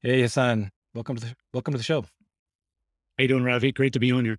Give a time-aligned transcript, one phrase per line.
[0.00, 2.02] Hey Hassan, welcome to the welcome to the show.
[2.02, 2.06] How
[3.18, 3.72] you doing, Ravi?
[3.72, 4.38] Great to be on here.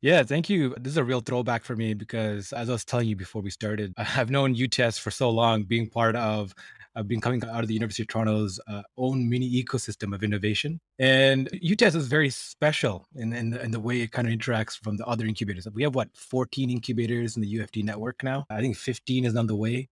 [0.00, 0.74] Yeah, thank you.
[0.76, 3.50] This is a real throwback for me because as I was telling you before we
[3.50, 6.52] started, I've known UTEST for so long, being part of
[6.96, 10.80] I've been coming out of the University of Toronto's uh, own mini ecosystem of innovation.
[10.98, 14.76] And UTEST is very special in, in, the, in the way it kind of interacts
[14.76, 15.68] from the other incubators.
[15.72, 18.46] We have what, 14 incubators in the U of T network now?
[18.50, 19.90] I think 15 is on the way.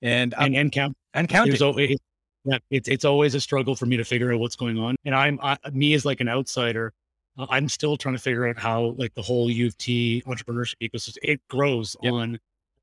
[0.00, 1.50] And and, and count and counting.
[1.50, 1.98] There's
[2.46, 4.94] yeah, it's it's always a struggle for me to figure out what's going on.
[5.04, 6.92] And I'm I, me as like an outsider,
[7.36, 10.74] uh, I'm still trying to figure out how like the whole U of T entrepreneurship
[10.80, 12.12] ecosystem it grows yep.
[12.12, 12.38] on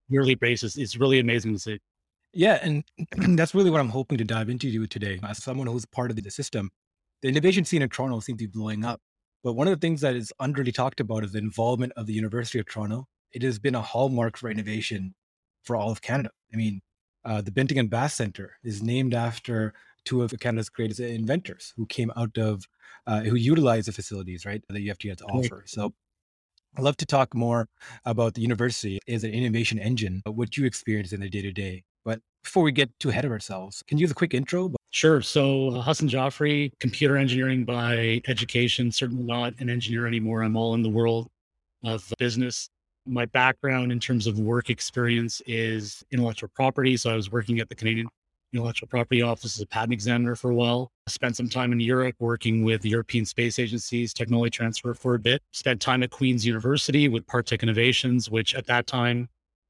[0.09, 0.77] yearly basis.
[0.77, 1.79] It's really amazing to see.
[2.33, 2.83] Yeah, and
[3.37, 5.19] that's really what I'm hoping to dive into today.
[5.23, 6.69] As someone who's part of the system,
[7.21, 8.99] the innovation scene in Toronto seems to be blowing up.
[9.43, 12.13] But one of the things that is underly talked about is the involvement of the
[12.13, 13.05] University of Toronto.
[13.31, 15.13] It has been a hallmark for innovation
[15.63, 16.31] for all of Canada.
[16.53, 16.81] I mean,
[17.25, 19.73] uh, the Banting and Best Center is named after
[20.05, 22.67] two of Canada's greatest inventors who came out of,
[23.07, 25.63] uh, who utilized the facilities, right, that U of T had to offer.
[25.65, 25.93] So
[26.75, 27.67] I'd love to talk more
[28.05, 31.83] about the university as an innovation engine, what you experience in the day to day.
[32.03, 34.73] But before we get too ahead of ourselves, can you give a quick intro?
[34.89, 35.21] Sure.
[35.21, 40.43] So uh, Hassan Jaffrey, computer engineering by education, certainly not an engineer anymore.
[40.43, 41.29] I'm all in the world
[41.83, 42.69] of business
[43.05, 46.97] my background in terms of work experience is intellectual property.
[46.97, 48.07] So I was working at the Canadian
[48.53, 50.91] Intellectual Property Office as a patent examiner for a while.
[51.07, 55.15] I spent some time in Europe working with the European Space Agency's technology transfer for
[55.15, 55.41] a bit.
[55.51, 59.27] Spent time at Queen's University with PARTEQ Innovations, which at that time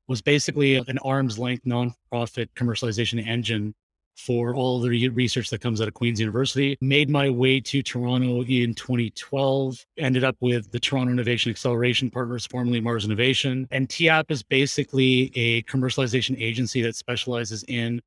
[0.07, 3.73] was basically an arm's length nonprofit commercialization engine
[4.15, 6.77] for all the research that comes out of Queen's University.
[6.81, 12.45] Made my way to Toronto in 2012, ended up with the Toronto Innovation Acceleration Partners,
[12.45, 13.67] formerly Mars Innovation.
[13.71, 18.01] And TIAP is basically a commercialization agency that specializes in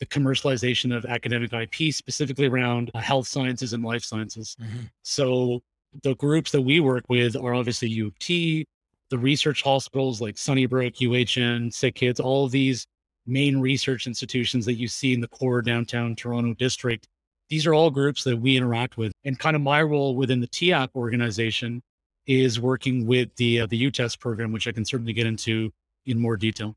[0.00, 4.56] the commercialization of academic IP, specifically around health sciences and life sciences.
[4.60, 4.86] Mm-hmm.
[5.02, 5.60] So
[6.02, 8.66] the groups that we work with are obviously U of T,
[9.10, 12.86] the research hospitals like Sunnybrook, UHN, SickKids, all of these
[13.30, 17.08] main research institutions that you see in the core downtown Toronto district.
[17.48, 19.12] These are all groups that we interact with.
[19.24, 21.82] And kind of my role within the TIAP organization
[22.26, 25.72] is working with the uh, the UTEST program, which I can certainly get into
[26.06, 26.76] in more detail.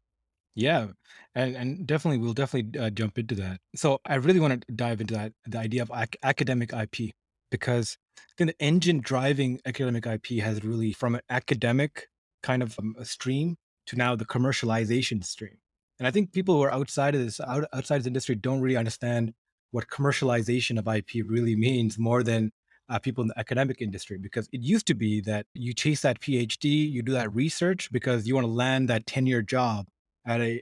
[0.55, 0.87] Yeah,
[1.35, 3.59] and, and definitely we'll definitely uh, jump into that.
[3.75, 7.11] So I really want to dive into that the idea of ac- academic IP
[7.51, 12.07] because I think the engine driving academic IP has really from an academic
[12.41, 15.57] kind of um, stream to now the commercialization stream.
[16.03, 18.75] And I think people who are outside of this, out, outside the industry, don't really
[18.75, 19.33] understand
[19.71, 22.51] what commercialization of IP really means more than
[22.89, 24.17] uh, people in the academic industry.
[24.17, 28.27] Because it used to be that you chase that PhD, you do that research because
[28.27, 29.87] you want to land that tenure job
[30.27, 30.61] at a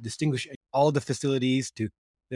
[0.00, 1.90] distinguish all the facilities to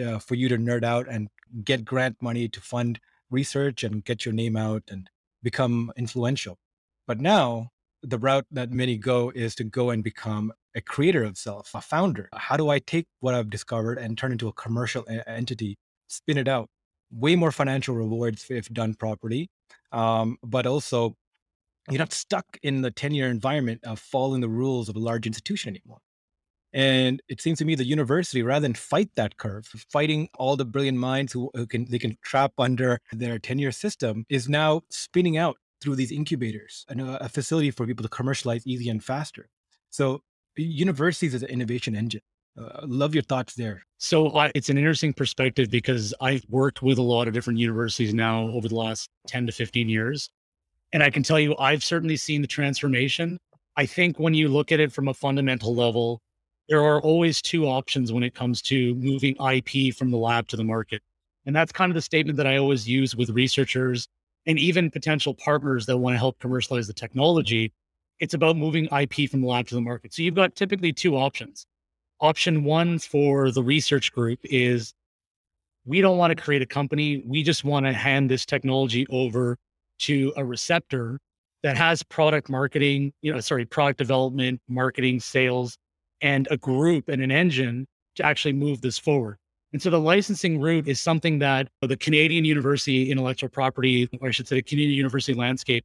[0.04, 1.28] uh, for you to nerd out and
[1.64, 3.00] get grant money to fund
[3.30, 5.08] research and get your name out and
[5.42, 6.58] become influential.
[7.06, 7.70] But now
[8.02, 11.80] the route that many go is to go and become a creator of self, a
[11.80, 12.28] founder.
[12.34, 15.76] How do I take what I've discovered and turn into a commercial entity,
[16.08, 16.68] spin it out?
[17.12, 19.48] Way more financial rewards if done properly,
[19.92, 21.16] um, but also
[21.90, 25.76] you're not stuck in the tenure environment of following the rules of a large institution
[25.76, 26.00] anymore.
[26.72, 30.64] And it seems to me the university, rather than fight that curve, fighting all the
[30.64, 35.36] brilliant minds who, who can they can trap under their tenure system, is now spinning
[35.36, 39.48] out through these incubators and a, a facility for people to commercialize easy and faster.
[39.90, 40.22] So
[40.56, 42.20] universities as an innovation engine.
[42.56, 43.82] Uh, love your thoughts there.
[43.98, 48.48] So it's an interesting perspective because I've worked with a lot of different universities now
[48.48, 50.30] over the last 10 to 15 years.
[50.92, 53.38] And I can tell you, I've certainly seen the transformation.
[53.76, 56.20] I think when you look at it from a fundamental level,
[56.68, 60.56] there are always two options when it comes to moving IP from the lab to
[60.56, 61.02] the market.
[61.46, 64.06] And that's kind of the statement that I always use with researchers
[64.46, 67.72] and even potential partners that want to help commercialize the technology
[68.20, 70.14] it's about moving IP from the lab to the market.
[70.14, 71.66] So you've got typically two options.
[72.20, 74.94] Option one for the research group is
[75.84, 77.22] we don't want to create a company.
[77.26, 79.58] We just want to hand this technology over
[80.00, 81.20] to a receptor
[81.62, 85.76] that has product marketing, you know, sorry, product development, marketing, sales,
[86.20, 87.86] and a group and an engine
[88.16, 89.36] to actually move this forward.
[89.72, 94.30] And so the licensing route is something that the Canadian University intellectual property, or I
[94.30, 95.84] should say the Canadian University landscape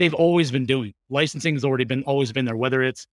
[0.00, 0.94] they've always been doing.
[1.10, 3.06] Licensing has already been always been there, whether it's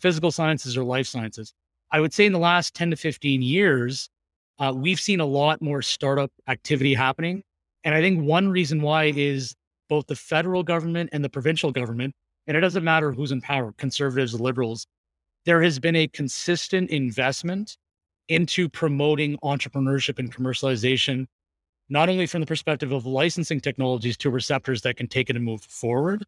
[0.00, 1.52] physical sciences or life sciences.
[1.92, 4.08] I would say in the last 10 to 15 years,
[4.58, 7.42] uh, we've seen a lot more startup activity happening.
[7.84, 9.54] And I think one reason why is
[9.90, 12.14] both the federal government and the provincial government,
[12.46, 14.86] and it doesn't matter who's in power, conservatives, liberals,
[15.44, 17.76] there has been a consistent investment
[18.28, 21.26] into promoting entrepreneurship and commercialization
[21.90, 25.44] not only from the perspective of licensing technologies to receptors that can take it and
[25.44, 26.24] move forward,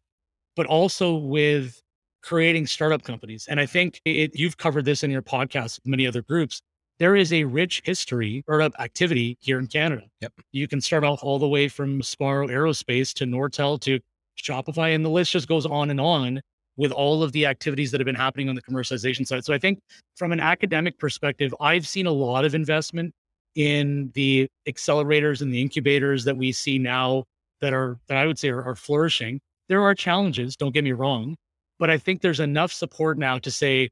[0.55, 1.81] but also with
[2.21, 3.47] creating startup companies.
[3.49, 6.61] And I think it, you've covered this in your podcast many other groups.
[6.99, 10.03] There is a rich history startup activity here in Canada.
[10.21, 10.33] Yep.
[10.51, 13.99] You can start off all the way from Sparrow Aerospace to Nortel to
[14.37, 16.41] Shopify, and the list just goes on and on
[16.75, 19.45] with all of the activities that have been happening on the commercialization side.
[19.45, 19.79] So I think
[20.15, 23.13] from an academic perspective, I've seen a lot of investment
[23.55, 27.23] in the accelerators and the incubators that we see now
[27.61, 29.39] that are that I would say are, are flourishing.
[29.69, 31.35] There are challenges, don't get me wrong,
[31.79, 33.89] but I think there's enough support now to say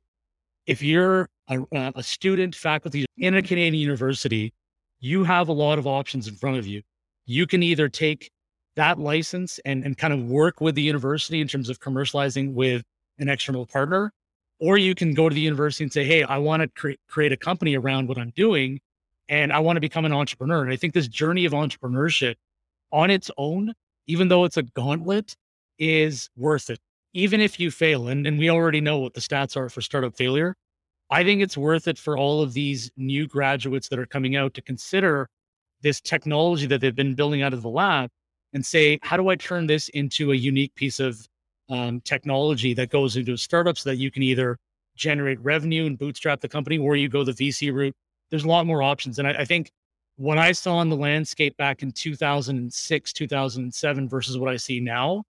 [0.66, 1.60] if you're a,
[1.96, 4.54] a student, faculty in a Canadian university,
[5.00, 6.82] you have a lot of options in front of you.
[7.26, 8.30] You can either take
[8.76, 12.84] that license and, and kind of work with the university in terms of commercializing with
[13.20, 14.12] an external partner,
[14.60, 17.32] or you can go to the university and say, Hey, I want to cre- create
[17.32, 18.80] a company around what I'm doing
[19.32, 20.62] and I want to become an entrepreneur.
[20.62, 22.36] And I think this journey of entrepreneurship
[22.92, 23.74] on its own,
[24.06, 25.36] even though it's a gauntlet,
[25.80, 26.80] is worth it.
[27.14, 30.16] Even if you fail, and, and we already know what the stats are for startup
[30.16, 30.54] failure,
[31.10, 34.54] I think it's worth it for all of these new graduates that are coming out
[34.54, 35.30] to consider
[35.82, 38.10] this technology that they've been building out of the lab
[38.54, 41.26] and say, how do I turn this into a unique piece of
[41.70, 44.58] um, technology that goes into startups that you can either
[44.96, 47.96] generate revenue and bootstrap the company, or you go the VC route.
[48.32, 49.72] There's a lot more options, and I, I think
[50.16, 55.24] what I saw in the landscape back in 2006, 2007 versus what I see now,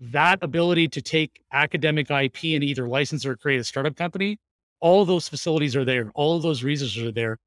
[0.00, 4.38] that ability to take academic IP and either license or create a startup company,
[4.80, 6.10] all those facilities are there.
[6.14, 7.38] All of those resources are there.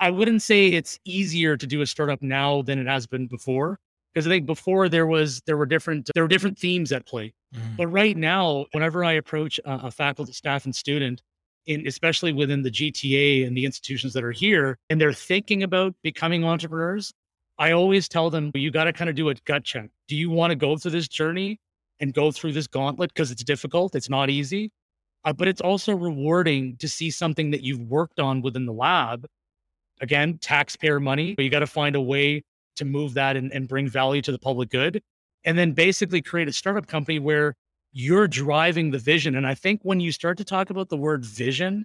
[0.00, 3.78] I wouldn't say it's easier to do a startup now than it has been before,
[4.12, 7.34] because I think before there was there were different there were different themes at play.
[7.54, 7.76] Mm-hmm.
[7.76, 11.22] But right now, whenever I approach a, a faculty, staff, and student,
[11.68, 15.94] in especially within the GTA and the institutions that are here, and they're thinking about
[16.02, 17.12] becoming entrepreneurs,
[17.58, 19.90] I always tell them you got to kind of do a gut check.
[20.08, 21.60] Do you want to go through this journey
[22.00, 24.70] and go through this gauntlet because it's difficult, it's not easy,
[25.24, 29.26] uh, but it's also rewarding to see something that you've worked on within the lab.
[30.00, 32.44] Again, taxpayer money, but you got to find a way
[32.76, 35.02] to move that and, and bring value to the public good.
[35.44, 37.54] And then basically create a startup company where
[37.92, 39.34] you're driving the vision.
[39.34, 41.84] And I think when you start to talk about the word vision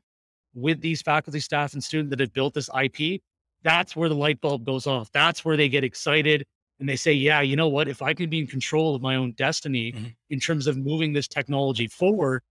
[0.54, 3.22] with these faculty, staff, and students that have built this IP,
[3.64, 5.10] that's where the light bulb goes off.
[5.14, 6.46] That's where they get excited
[6.80, 7.88] and they say, yeah, you know what?
[7.88, 10.08] If I can be in control of my own destiny mm-hmm.
[10.30, 12.42] in terms of moving this technology forward,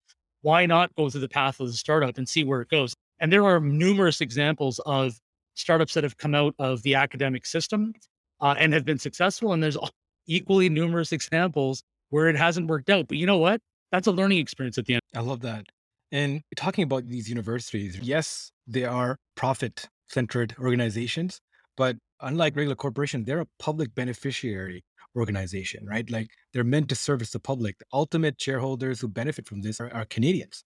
[0.40, 2.94] why not go through the path of the startup and see where it goes?
[3.20, 5.18] And there are numerous examples of
[5.54, 7.92] startups that have come out of the academic system
[8.40, 9.52] uh, and have been successful.
[9.52, 9.76] And there's
[10.26, 13.08] equally numerous examples where it hasn't worked out.
[13.08, 13.60] But you know what?
[13.90, 15.02] That's a learning experience at the end.
[15.16, 15.64] I love that.
[16.12, 21.40] And talking about these universities, yes, they are profit centered organizations,
[21.74, 24.84] but unlike regular corporations, they're a public beneficiary
[25.16, 26.08] organization, right?
[26.10, 27.78] Like they're meant to service the public.
[27.78, 30.64] The ultimate shareholders who benefit from this are, are Canadians.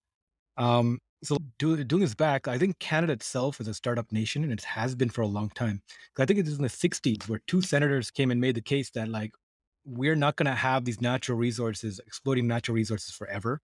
[0.57, 4.51] Um, so do, doing this back, I think Canada itself is a startup nation, and
[4.51, 5.81] it has been for a long time.
[6.19, 8.89] I think it was in the '60s where two senators came and made the case
[8.91, 9.31] that like
[9.87, 13.61] we're not going to have these natural resources, exploiting natural resources forever.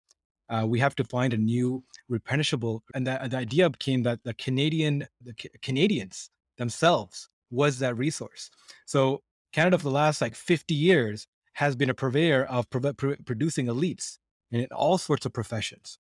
[0.49, 4.35] Uh, we have to find a new replenishable, and the, the idea became that the
[4.35, 8.51] Canadian, the C- Canadians themselves was that resource.
[8.87, 13.17] So Canada for the last like 50 years has been a purveyor of pro- pro-
[13.25, 14.19] producing elites
[14.53, 15.99] in all sorts of professions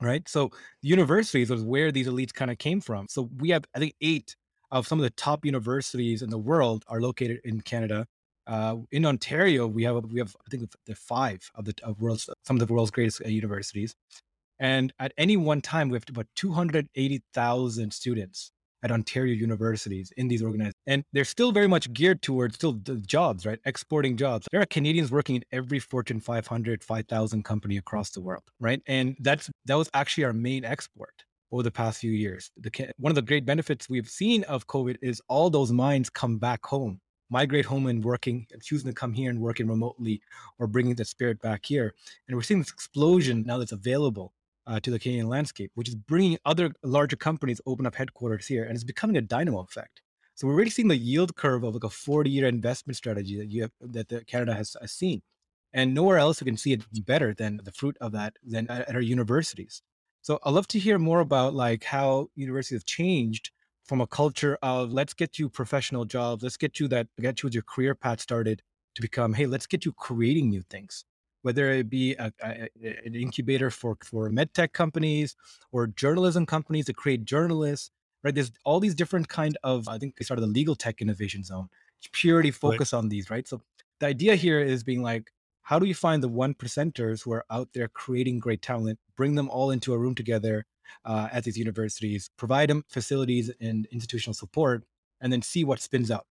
[0.00, 0.28] right?
[0.28, 0.50] So
[0.82, 3.06] universities was where these elites kind of came from.
[3.08, 4.36] So we have, I think, eight
[4.70, 8.06] of some of the top universities in the world are located in Canada.
[8.46, 12.28] Uh, in Ontario, we have we have I think the five of the of world's
[12.44, 13.94] some of the world's greatest uh, universities,
[14.58, 19.34] and at any one time we have about two hundred eighty thousand students at Ontario
[19.34, 20.74] universities in these organizations.
[20.86, 23.58] And they're still very much geared towards still jobs, right?
[23.64, 24.46] Exporting jobs.
[24.52, 28.80] There are Canadians working in every Fortune 500, 5,000 company across the world, right?
[28.86, 32.50] And that's that was actually our main export over the past few years.
[32.58, 36.38] The, one of the great benefits we've seen of COVID is all those minds come
[36.38, 37.00] back home,
[37.30, 40.20] migrate home and working, choosing to come here and working remotely
[40.58, 41.94] or bringing the spirit back here.
[42.28, 44.32] And we're seeing this explosion now that's available
[44.66, 48.64] uh, to the Canadian landscape, which is bringing other larger companies open up headquarters here,
[48.64, 50.02] and it's becoming a dynamo effect.
[50.34, 53.62] So we're really seeing the yield curve of like a 40-year investment strategy that you
[53.62, 55.22] have that the Canada has, has seen,
[55.72, 58.88] and nowhere else we can see it better than the fruit of that than at,
[58.88, 59.82] at our universities.
[60.20, 63.50] So I'd love to hear more about like how universities have changed
[63.86, 67.46] from a culture of let's get you professional jobs, let's get you that get you
[67.46, 68.62] with your career path started
[68.94, 71.04] to become hey, let's get you creating new things
[71.42, 72.68] whether it be a, a,
[73.04, 75.36] an incubator for for medtech companies
[75.72, 77.90] or journalism companies to create journalists
[78.24, 81.44] right there's all these different kind of i think they started the legal tech innovation
[81.44, 81.68] zone
[82.12, 82.80] purely Right.
[82.80, 83.48] focus on these, right?
[83.48, 83.62] So
[84.00, 87.44] the idea here is being like, how do you find the one percenters who are
[87.50, 90.64] out there creating great talent, bring them all into a room together
[91.04, 94.84] uh, at these universities, provide them facilities and institutional support,
[95.20, 96.26] and then see what spins out,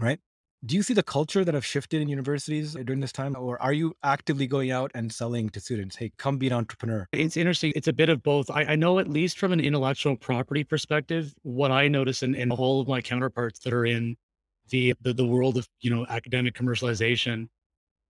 [0.00, 0.18] right?
[0.64, 3.72] Do you see the culture that have shifted in universities during this time, or are
[3.72, 7.06] you actively going out and selling to students, "Hey, come be an entrepreneur"?
[7.12, 7.72] It's interesting.
[7.76, 8.50] It's a bit of both.
[8.50, 12.50] I, I know at least from an intellectual property perspective, what I notice in, in
[12.50, 14.16] all of my counterparts that are in
[14.70, 17.48] the, the the world of you know academic commercialization,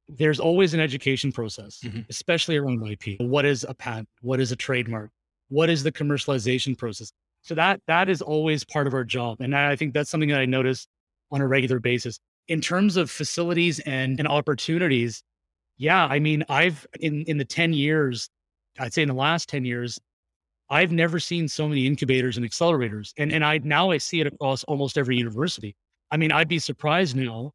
[0.08, 2.06] there's always an education process, Mhm.
[2.08, 3.16] especially around IP.
[3.20, 4.08] What is a patent?
[4.22, 5.10] What is a trademark?
[5.48, 7.12] What is the commercialization process?
[7.42, 10.40] So that that is always part of our job, and I think that's something that
[10.40, 10.86] I notice
[11.30, 12.18] on a regular basis.
[12.48, 15.22] In terms of facilities and, and opportunities,
[15.78, 18.28] yeah, I mean, I've in in the 10 years,
[18.78, 19.98] I'd say in the last 10 years,
[20.70, 23.12] I've never seen so many incubators and accelerators.
[23.16, 25.76] And and I now I see it across almost every university.
[26.10, 27.52] I mean, I'd be surprised now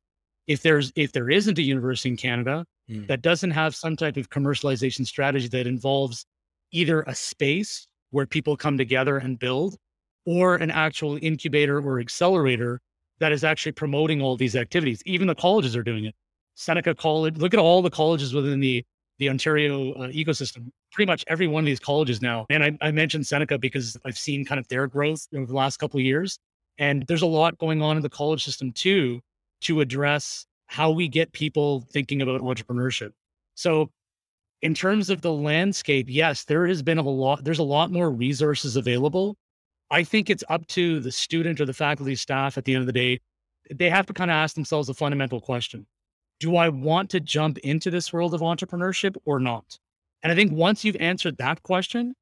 [0.47, 3.07] if there's if there isn't a university in Canada Mm.
[3.07, 6.25] that doesn't have some type of commercialization strategy that involves
[6.71, 9.77] either a space where people come together and build
[10.25, 12.79] or an actual incubator or accelerator
[13.19, 15.01] that is actually promoting all these activities.
[15.05, 16.15] Even the colleges are doing it.
[16.55, 18.83] Seneca College, look at all the colleges within the
[19.19, 20.71] the Ontario uh, ecosystem.
[20.91, 22.47] Pretty much every one of these colleges now.
[22.49, 25.77] And I, I mentioned Seneca because I've seen kind of their growth over the last
[25.77, 26.39] couple of years.
[26.79, 29.21] And there's a lot going on in the college system too
[29.61, 33.11] to address how we get people thinking about entrepreneurship.
[33.53, 33.91] So
[34.61, 38.11] in terms of the landscape, yes, there has been a lot, there's a lot more
[38.11, 39.35] resources available.
[39.89, 42.87] I think it's up to the student or the faculty staff at the end of
[42.87, 43.19] the day.
[43.73, 45.85] They have to kind of ask themselves a fundamental question
[46.39, 49.77] Do I want to jump into this world of entrepreneurship or not?
[50.23, 52.13] And I think once you've answered that question,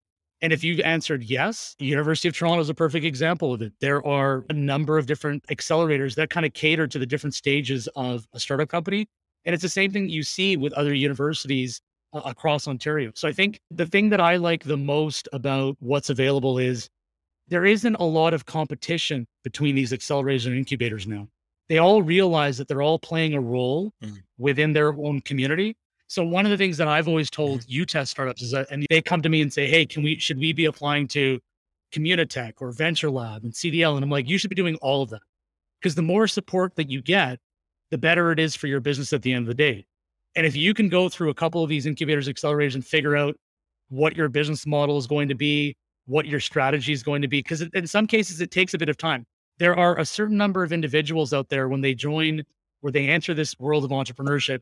[0.42, 3.74] and if you've answered yes, University of Toronto is a perfect example of it.
[3.82, 7.90] There are a number of different accelerators that kind of cater to the different stages
[7.98, 9.08] of a startup company.
[9.44, 11.82] And it's the same thing you see with other universities
[12.14, 13.12] across Ontario.
[13.16, 16.90] So I think the thing that I like the most about what's available is
[17.48, 21.28] there isn't a lot of competition between these accelerators and incubators now.
[21.68, 24.18] They all realize that they're all playing a role Mm.
[24.38, 25.76] within their own community.
[26.08, 29.02] So one of the things that I've always told UTEST startups is that, and they
[29.02, 31.40] come to me and say, "Hey, can we should we be applying to
[31.92, 35.12] Communitech or Venture Lab and CDL?" And I'm like, "You should be doing all of
[35.12, 35.22] that
[35.80, 37.40] because the more support that you get,
[37.92, 39.86] the better it is for your business at the end of the day.
[40.36, 43.36] And if you can go through a couple of these incubators, accelerators, and figure out
[43.90, 47.40] what your business model is going to be, what your strategy is going to be,
[47.40, 49.26] because in some cases it takes a bit of time.
[49.58, 52.44] There are a certain number of individuals out there when they join,
[52.82, 54.60] where they enter this world of entrepreneurship.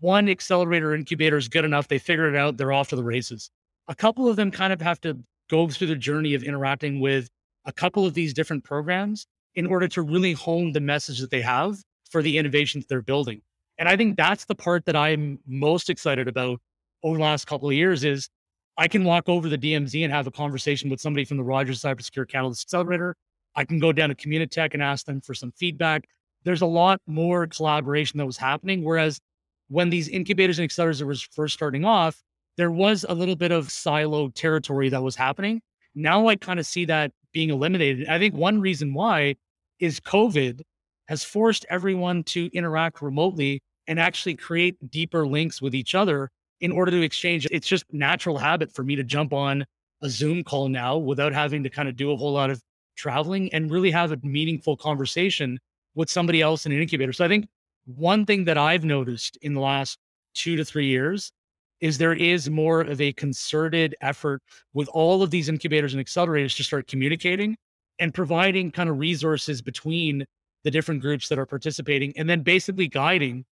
[0.00, 3.04] One accelerator or incubator is good enough; they figure it out, they're off to the
[3.04, 3.50] races.
[3.88, 5.18] A couple of them kind of have to
[5.50, 7.28] go through the journey of interacting with
[7.66, 11.42] a couple of these different programs in order to really hone the message that they
[11.42, 11.76] have
[12.10, 13.42] for the innovation that they're building.
[13.78, 16.60] And I think that's the part that I'm most excited about
[17.02, 18.28] over the last couple of years is
[18.76, 21.80] I can walk over the DMZ and have a conversation with somebody from the Rogers
[21.82, 23.16] Cybersecure Catalyst Accelerator.
[23.56, 26.08] I can go down to Communitech and ask them for some feedback.
[26.44, 28.82] There's a lot more collaboration that was happening.
[28.82, 29.20] Whereas
[29.68, 32.22] when these incubators and accelerators were first starting off,
[32.56, 35.60] there was a little bit of silo territory that was happening.
[35.94, 38.08] Now I kind of see that being eliminated.
[38.08, 39.36] I think one reason why
[39.78, 40.62] is COVID
[41.08, 46.72] has forced everyone to interact remotely and actually create deeper links with each other in
[46.72, 47.46] order to exchange.
[47.50, 49.64] It's just natural habit for me to jump on
[50.02, 52.60] a Zoom call now without having to kind of do a whole lot of
[52.96, 55.58] traveling and really have a meaningful conversation
[55.94, 57.12] with somebody else in an incubator.
[57.12, 57.46] So I think
[57.86, 59.98] one thing that I've noticed in the last
[60.34, 61.32] two to three years
[61.80, 66.56] is there is more of a concerted effort with all of these incubators and accelerators
[66.56, 67.56] to start communicating
[67.98, 70.24] and providing kind of resources between
[70.62, 73.44] the different groups that are participating and then basically guiding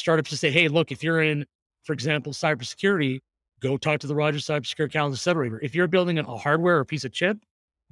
[0.00, 1.46] startups to say, hey, look, if you're in,
[1.84, 3.20] for example, cybersecurity,
[3.60, 5.60] go talk to the Rogers Cybersecurity Catalyst Accelerator.
[5.62, 7.38] If you're building a hardware or a piece of chip,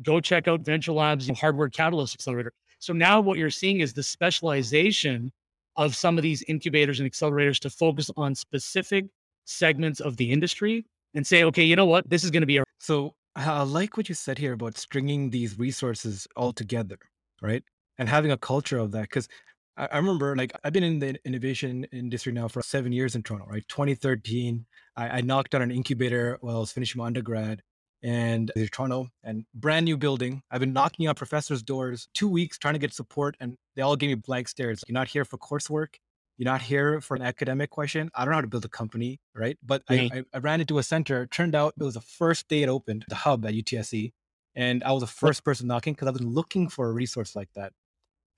[0.02, 2.52] go check out Venture Labs Hardware Catalyst Accelerator.
[2.78, 5.32] So now what you're seeing is the specialization
[5.76, 9.06] of some of these incubators and accelerators to focus on specific
[9.44, 10.84] segments of the industry
[11.14, 13.96] and say, okay, you know what, this is going to be a So I like
[13.96, 16.98] what you said here about stringing these resources all together,
[17.40, 17.62] right?
[17.98, 19.02] And having a culture of that.
[19.02, 19.28] Because
[19.78, 23.23] I, I remember, like, I've been in the innovation industry now for seven years in
[23.23, 23.64] Toronto, right?
[23.68, 24.66] 2013,
[24.97, 27.62] I, I knocked on an incubator while I was finishing my undergrad
[28.02, 30.42] and in Toronto and brand new building.
[30.50, 33.97] I've been knocking on professors' doors two weeks trying to get support, and they all
[33.97, 34.82] gave me blank stares.
[34.87, 35.94] You're not here for coursework.
[36.37, 38.11] You're not here for an academic question.
[38.14, 39.58] I don't know how to build a company, right?
[39.64, 40.08] But I, Yeah.
[40.12, 41.26] I, I ran into a center.
[41.26, 44.12] Turned out it was the first day it opened, the hub at UTSC,
[44.54, 47.49] and I was the first person knocking because I've been looking for a resource like
[47.56, 47.73] that.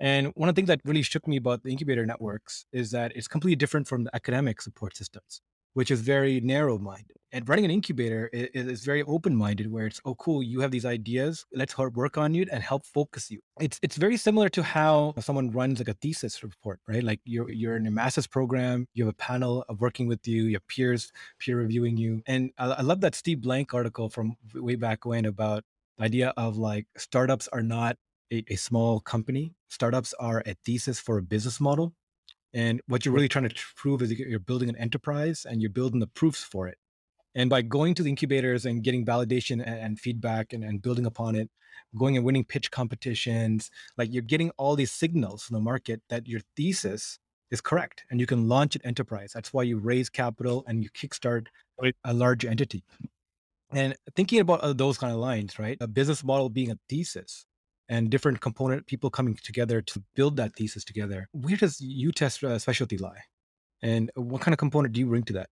[0.00, 3.12] And one of the things that really shook me about the incubator networks is that
[3.14, 5.42] it's completely different from the academic support systems,
[5.75, 7.19] which is very narrow minded.
[7.33, 10.71] And running an incubator is, is very open minded, where it's, oh, cool, you have
[10.71, 13.40] these ideas, let's work on you and help focus you.
[13.61, 17.04] It's it's very similar to how someone runs like a thesis report, right?
[17.04, 20.45] Like you're you're in a master's program, you have a panel of working with you,
[20.45, 22.23] your peers peer reviewing you.
[22.26, 25.62] And I, I love that Steve Blank article from way back when about
[25.99, 27.97] the idea of like startups are not
[28.32, 29.54] a, a small company.
[29.68, 31.94] Startups are a thesis for a business model.
[32.52, 36.00] And what you're really trying to prove is you're building an enterprise and you're building
[36.00, 36.78] the proofs for it.
[37.34, 41.06] And by going to the incubators and getting validation and, and feedback and, and building
[41.06, 41.49] upon it,
[41.96, 46.26] going and winning pitch competitions, like you're getting all these signals from the market that
[46.26, 47.18] your thesis
[47.50, 49.32] is correct and you can launch an enterprise.
[49.32, 51.46] That's why you raise capital and you kickstart
[52.04, 52.82] a large entity.
[53.72, 55.78] And thinking about uh, those kind of lines, right?
[55.80, 57.46] A business model being a thesis
[57.90, 61.28] and different component people coming together to build that thesis together.
[61.32, 63.23] Where does UTest uh, specialty lie?
[63.82, 65.50] And what kind of component do you bring to that?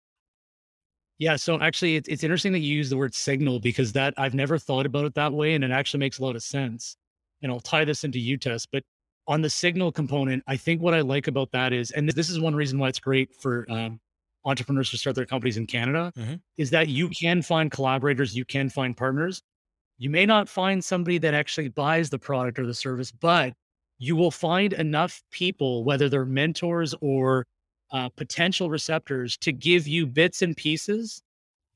[1.18, 4.34] Yeah, so actually, it's it's interesting that you use the word signal because that I've
[4.34, 6.96] never thought about it that way, and it actually makes a lot of sense.
[7.42, 8.82] And I'll tie this into UTest, but
[9.26, 12.38] on the signal component, I think what I like about that is, and this is
[12.38, 13.98] one reason why it's great for um,
[14.44, 16.40] entrepreneurs to start their companies in Canada, Mhm.
[16.58, 19.42] is that you can find collaborators, you can find partners.
[19.98, 23.54] You may not find somebody that actually buys the product or the service, but
[23.98, 27.46] you will find enough people, whether they're mentors or
[27.92, 31.22] uh, potential receptors, to give you bits and pieces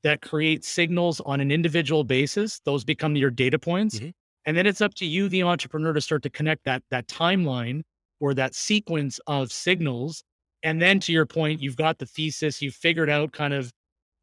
[0.03, 2.59] that create signals on an individual basis.
[2.65, 3.99] Those become your data points.
[3.99, 4.11] Mhm.
[4.45, 7.81] And then it's up to you, the entrepreneur, to start to connect that that timeline
[8.19, 10.23] or that sequence of signals.
[10.63, 13.71] And then to your point, you've got the thesis, you've figured out kind of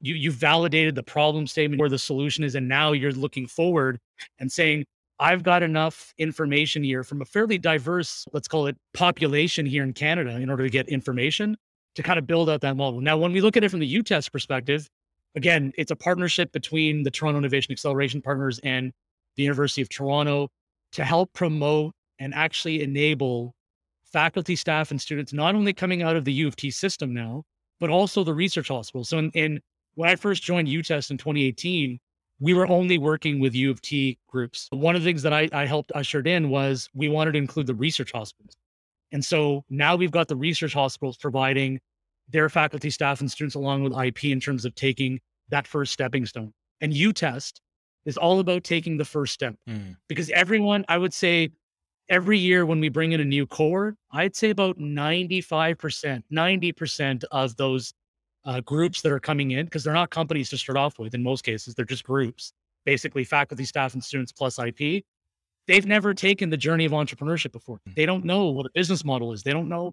[0.00, 3.99] you you've validated the problem statement where the solution is, and now you're looking forward
[4.38, 4.85] and saying,
[5.21, 9.93] I've got enough information here from a fairly diverse, let's call it population here in
[9.93, 11.56] Canada in order to get information
[11.97, 13.00] to kind of build out that model.
[13.00, 14.89] Now, when we look at it from the UTest perspective,
[15.34, 18.93] again, it's a partnership between the Toronto Innovation Acceleration Partners and
[19.37, 20.49] the University of Toronto
[20.93, 23.54] to help promote and actually enable
[24.04, 27.43] faculty, staff, and students not only coming out of the U of T system now,
[27.80, 29.04] but also the research hospital.
[29.04, 29.61] So, in, in
[29.99, 31.99] when I first joined UTest in 2018,
[32.39, 34.69] we were only working with U of T groups.
[34.71, 37.67] One of the things that I, I helped ushered in was we wanted to include
[37.67, 38.56] the research hospitals.
[39.11, 41.80] And so now we've got the research hospitals providing
[42.28, 46.26] their faculty, staff, and students along with IP in terms of taking that first stepping
[46.26, 46.52] stone.
[46.80, 47.54] And UTest
[48.04, 49.97] is all about taking the first step Mm.
[50.08, 51.50] because everyone, I would say,
[52.08, 57.56] every year when we bring in a new cohort, I'd say about 95%, 90% of
[57.56, 57.93] those
[58.49, 61.23] uh, groups that are coming in, because they're not companies to start off with in
[61.23, 62.52] most cases, they're just groups,
[62.87, 65.04] basically faculty, staff, and students plus IP.
[65.67, 67.78] They've never taken the journey of entrepreneurship before.
[67.87, 67.95] Mm.
[67.95, 69.43] They don't know what a business model is.
[69.43, 69.93] They don't know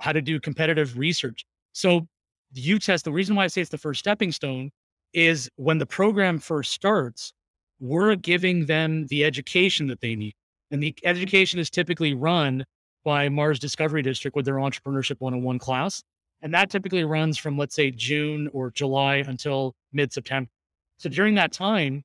[0.00, 1.46] how to do competitive research.
[1.72, 2.06] So,
[2.52, 4.70] the U test, the reason why I say it's the first stepping stone
[5.14, 7.32] is when the program first starts,
[7.80, 10.34] we're giving them the education that they need.
[10.70, 12.64] And the education is typically run
[13.02, 16.02] by Mars Discovery District with their Entrepreneurship 101 class.
[16.42, 20.50] And that typically runs from, let's say, June or July until mid September.
[20.98, 22.04] So during that time,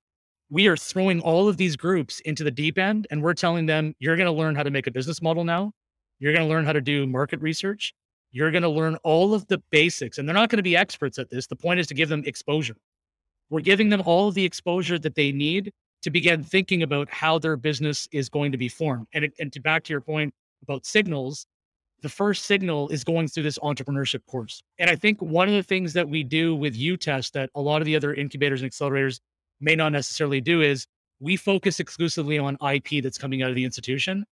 [0.50, 3.94] we are throwing all of these groups into the deep end and we're telling them,
[4.00, 5.72] you're going to learn how to make a business model now.
[6.20, 7.94] You're going to learn how to do market research.
[8.32, 10.18] You're going to learn all of the basics.
[10.18, 11.48] And they're not going to be experts at this.
[11.48, 12.76] The point is to give them exposure.
[13.50, 17.58] We're giving them all the exposure that they need to begin thinking about how their
[17.58, 19.08] business is going to be formed.
[19.14, 21.46] And, and to back to your point about signals,
[22.02, 24.62] the first signal is going through this entrepreneurship course.
[24.78, 27.82] And I think one of the things that we do with UTest that a lot
[27.82, 29.20] of the other incubators and accelerators
[29.60, 30.88] may not necessarily do is
[31.20, 34.26] we focus exclusively on IP that's coming out of the institution.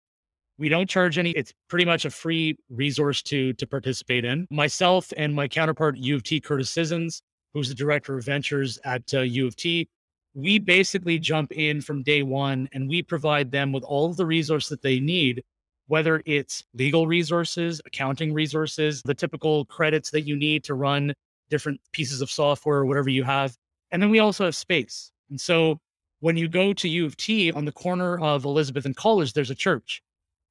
[0.57, 4.47] We don't charge any, it's pretty much a free resource to to participate in.
[4.49, 7.21] Myself and my counterpart, U of T, Curtis Sissons,
[7.53, 9.89] who's the director of ventures at uh, U of T,
[10.33, 14.25] we basically jump in from day one and we provide them with all of the
[14.25, 15.41] resources that they need,
[15.87, 21.13] whether it's legal resources, accounting resources, the typical credits that you need to run
[21.49, 23.55] different pieces of software or whatever you have.
[23.91, 25.11] And then we also have space.
[25.29, 25.79] And so
[26.21, 29.51] when you go to U of T on the corner of Elizabeth and College, there's
[29.51, 30.01] a church.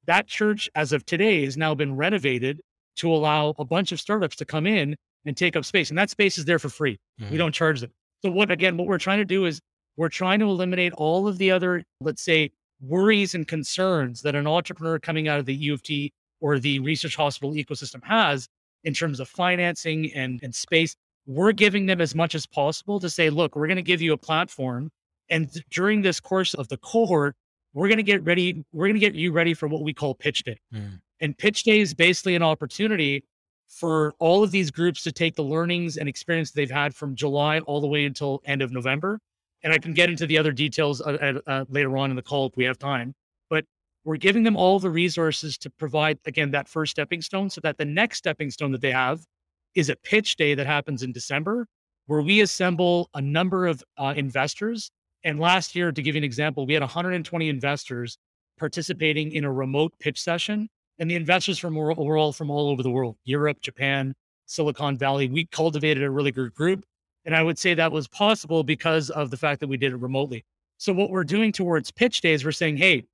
[0.05, 2.61] That church, as of today, has now been renovated
[2.97, 4.95] to allow a bunch of startups to come in
[5.25, 5.89] and take up space.
[5.89, 6.97] And that space is there for free.
[7.19, 7.37] We Mhm.
[7.37, 7.91] don't charge them.
[8.21, 9.59] So what again, what we're trying to do is
[9.97, 14.47] we're trying to eliminate all of the other, let's say, worries and concerns that an
[14.47, 18.47] entrepreneur coming out of the U of T or the research hospital ecosystem has
[18.83, 20.95] in terms of financing and, and space.
[21.25, 24.13] We're giving them as much as possible to say, look, we're going to give you
[24.13, 24.91] a platform.
[25.29, 27.35] And th- during this course of the cohort,
[27.73, 30.13] we're going to get ready, we're going to get you ready for what we call
[30.13, 30.59] pitch day.
[30.73, 31.01] Mm.
[31.19, 33.23] And pitch day is basically an opportunity
[33.67, 37.59] for all of these groups to take the learnings and experience they've had from July
[37.59, 39.19] all the way until end of November.
[39.65, 42.45] And I can get into the other details uh, uh, later on in the call
[42.45, 43.13] if we have time.
[43.49, 43.65] But
[44.05, 47.77] we're giving them all the resources to provide, again, that first stepping stone so that
[47.77, 49.25] the next stepping stone that they have
[49.73, 51.67] is a pitch day that happens in December,
[52.05, 54.91] where we assemble a number of uh, investors.
[55.25, 58.17] And last year, to give you an example, we had 120 investors
[58.57, 62.81] participating in a remote pitch session and the investors from were, all from all over
[62.81, 64.13] the world Europe, Japan,
[64.45, 65.27] Silicon Valley.
[65.27, 66.85] We cultivated a really good group.
[67.25, 69.97] And I would say that was possible because of the fact that we did it
[69.97, 70.45] remotely.
[70.77, 73.05] So, what we're doing towards pitch days, we're saying, hey,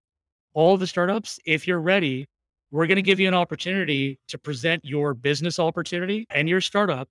[0.53, 2.27] all the startups, if you're ready,
[2.71, 7.07] we're going to give you an opportunity to present your business opportunity and your startup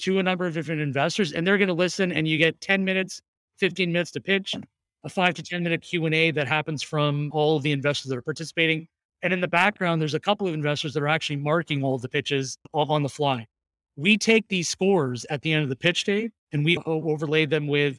[0.00, 2.84] to a number of different investors and they're going to listen and you get 10
[2.84, 3.20] minutes
[3.58, 4.56] 15 minutes to pitch
[5.04, 8.22] a 5 to 10 minute q&a that happens from all of the investors that are
[8.22, 8.88] participating
[9.24, 12.10] and in the background, there's a couple of investors that are actually marking all the
[12.10, 13.46] pitches on the fly.
[13.96, 17.66] We take these scores at the end of the pitch day and we overlay them
[17.66, 17.98] with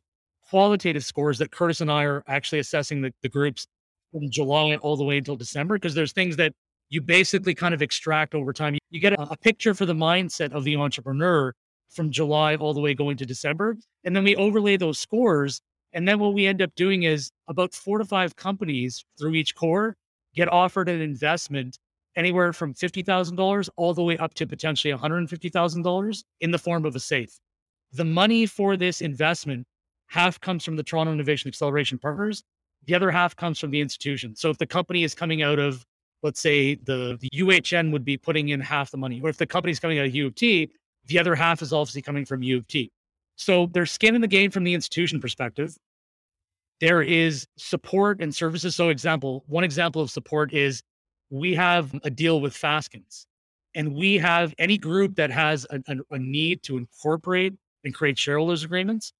[0.49, 3.65] qualitative scores that Curtis and I are actually assessing the, the groups
[4.12, 6.53] from July all the way until December, because there's things that
[6.89, 8.77] you basically kind of extract over time.
[8.89, 11.53] You get a, a picture for the mindset of the entrepreneur
[11.89, 13.77] from July all the way going to December.
[14.03, 15.62] And then we overlay those scores.
[15.93, 19.55] And then what we end up doing is about four to five companies through each
[19.55, 19.95] core
[20.36, 21.79] get offered an investment
[22.15, 26.99] anywhere from $50,000 all the way up to potentially $150,000 in the form of a
[26.99, 27.39] safe.
[27.93, 29.65] The money for this investment
[30.08, 32.43] half comes from the Toronto Innovation Acceleration Partners,
[32.86, 34.36] the other half comes from the institution.
[34.36, 35.86] So if the company is coming out of,
[36.21, 39.47] let's say, the, the UHN would be putting in half the money, or if the
[39.47, 40.71] company is coming out of U of T,
[41.08, 42.91] the other half is obviously coming from U of T.
[43.36, 45.75] So there's skin in the game from the institution perspective
[46.80, 48.75] there is support and services.
[48.75, 50.82] So, example, one example of support is
[51.39, 53.25] we have a deal with Faskens,
[53.73, 58.17] and we have any group that has a, a, a need to incorporate and create
[58.17, 59.13] shareholders agreements.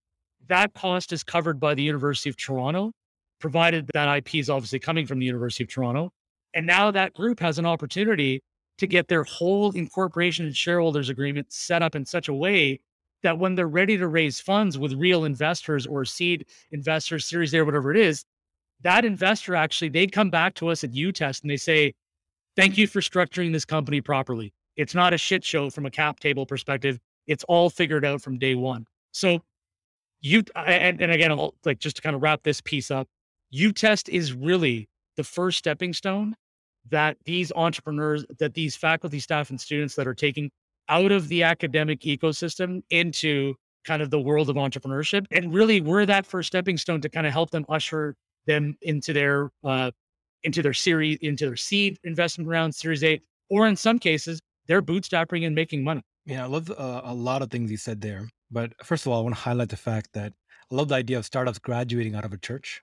[0.47, 2.91] That cost is covered by the University of Toronto,
[3.39, 6.12] provided that IP is obviously coming from the University of Toronto.
[6.54, 8.41] And now that group has an opportunity
[8.78, 12.80] to get their whole incorporation and shareholders agreement set up in such a way
[13.23, 17.62] that when they're ready to raise funds with real investors or seed investors, Series A,
[17.62, 18.25] whatever it is,
[18.82, 21.93] that investor actually they come back to us at UTest and they say,
[22.56, 24.54] "Thank you for structuring this company properly.
[24.76, 27.00] It's not a shit show from a cap table perspective.
[27.28, 29.41] It's all figured out from day one." So,
[30.22, 33.08] you and, and again, I'll, like just to kind of wrap this piece up,
[33.52, 34.88] U test is really
[35.18, 36.36] the first stepping stone
[36.89, 40.52] that these entrepreneurs, that these faculty, staff, and students that are taking
[40.89, 45.26] out of the academic ecosystem into kind of the world of entrepreneurship.
[45.32, 48.15] And really, we're that first stepping stone to kind of help them usher
[48.46, 49.91] them into their uh,
[50.46, 54.82] into their series, into their seed investment round, Series A, or in some cases, they're
[54.82, 56.02] bootstrapping and making money.
[56.26, 58.30] Yeah, I love uh, a lot of things you said there.
[58.52, 60.34] But first of all, I want to highlight the fact that
[60.72, 62.82] I love the idea of startups graduating out of a church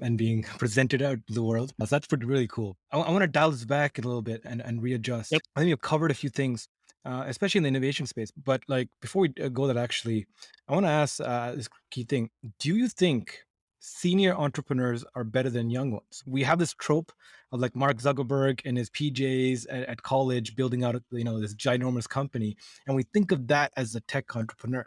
[0.00, 1.72] and being presented out to the world.
[1.80, 2.76] So that's pretty really cool.
[2.90, 5.32] I, I want to dial this back a little bit and, and readjust.
[5.32, 5.42] Yep.
[5.54, 6.68] I think you've covered a few things
[7.04, 8.30] uh, especially in the innovation space.
[8.30, 10.26] But like before we uh, go that, actually,
[10.68, 13.40] I want to ask uh, this key thing: Do you think
[13.82, 16.22] senior entrepreneurs are better than young ones?
[16.24, 17.12] We have this trope
[17.50, 21.54] of like Mark Zuckerberg and his PJs at, at college building out, you know, this
[21.54, 24.86] ginormous company, and we think of that as a tech entrepreneur.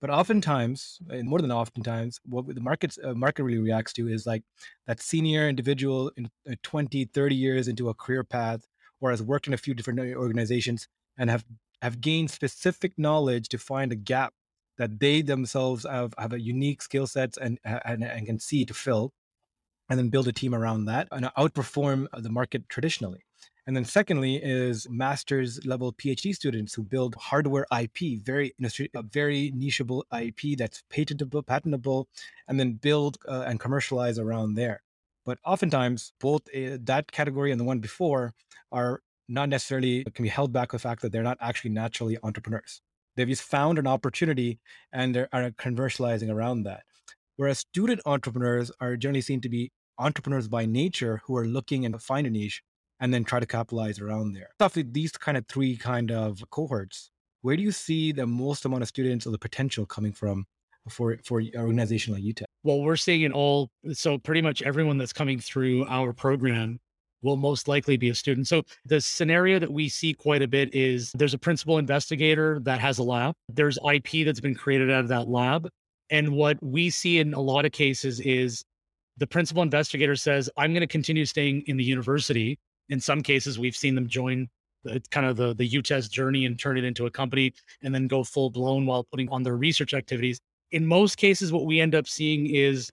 [0.00, 4.26] But oftentimes, and more than oftentimes, what the markets uh, market really reacts to is
[4.26, 4.42] like
[4.86, 8.66] that senior individual in uh, 20, 30 years into a career path,
[9.00, 10.86] or has worked in a few different organizations,
[11.18, 11.44] and have
[11.82, 14.32] have gained specific knowledge to find a gap
[14.78, 18.74] that they themselves have, have a unique skill sets and, and and can see to
[18.74, 19.12] fill
[19.88, 23.24] and then build a team around that and outperform the market traditionally
[23.66, 28.52] and then secondly is master's level phd students who build hardware ip very
[29.12, 32.08] very nicheable ip that's patentable patentable
[32.48, 34.82] and then build uh, and commercialize around there
[35.24, 38.32] but oftentimes both uh, that category and the one before
[38.72, 42.80] are not necessarily can be held back the fact that they're not actually naturally entrepreneurs.
[43.16, 44.58] They've just found an opportunity
[44.92, 46.82] and they are commercializing around that.
[47.36, 52.00] Whereas student entrepreneurs are generally seen to be entrepreneurs by nature who are looking and
[52.00, 52.62] find a niche
[53.00, 54.48] and then try to capitalize around there.
[54.60, 57.10] Roughly these kind of three kind of cohorts,
[57.42, 60.46] where do you see the most amount of students or the potential coming from
[60.88, 62.44] for for an organization like UTEST?
[62.62, 63.70] Well, we're seeing it all.
[63.92, 66.80] So pretty much everyone that's coming through our program
[67.26, 68.48] will most likely be a student.
[68.48, 72.80] So the scenario that we see quite a bit is there's a principal investigator that
[72.80, 73.34] has a lab.
[73.48, 75.68] There's IP that's been created out of that lab.
[76.08, 78.64] And what we see in a lot of cases is
[79.18, 82.58] the principal investigator says, I'm going to continue staying in the university
[82.88, 84.48] In some cases, we've seen them join
[84.84, 88.06] the, kind of the, the UTEST journey and turn it into a company and then
[88.06, 90.38] go full blown while putting on their research activities.
[90.70, 92.90] In most cases, what we end up seeing is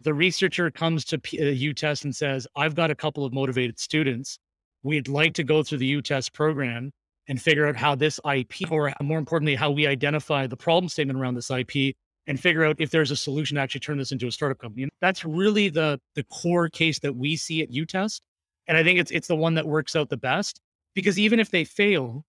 [0.00, 4.38] the researcher comes to uh, UTEST and says, I've got a couple of motivated students.
[4.82, 6.92] We'd like to go through the UTEST program
[7.28, 11.18] and figure out how this IP, or more importantly, how we identify the problem statement
[11.18, 11.94] around this IP
[12.26, 14.84] and figure out if there's a solution to actually turn this into a startup company.
[14.84, 18.20] And that's really the the core case that we see at UTEST.
[18.66, 20.60] And I think it's it's the one that works out the best
[20.94, 22.24] because even if they fail,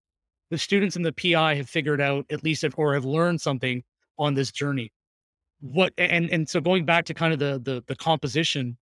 [0.50, 3.82] the students in the PI have figured out at least or have learned something
[4.18, 4.90] on this journey.
[5.60, 8.76] What and and so going back to kind of the the, the composition,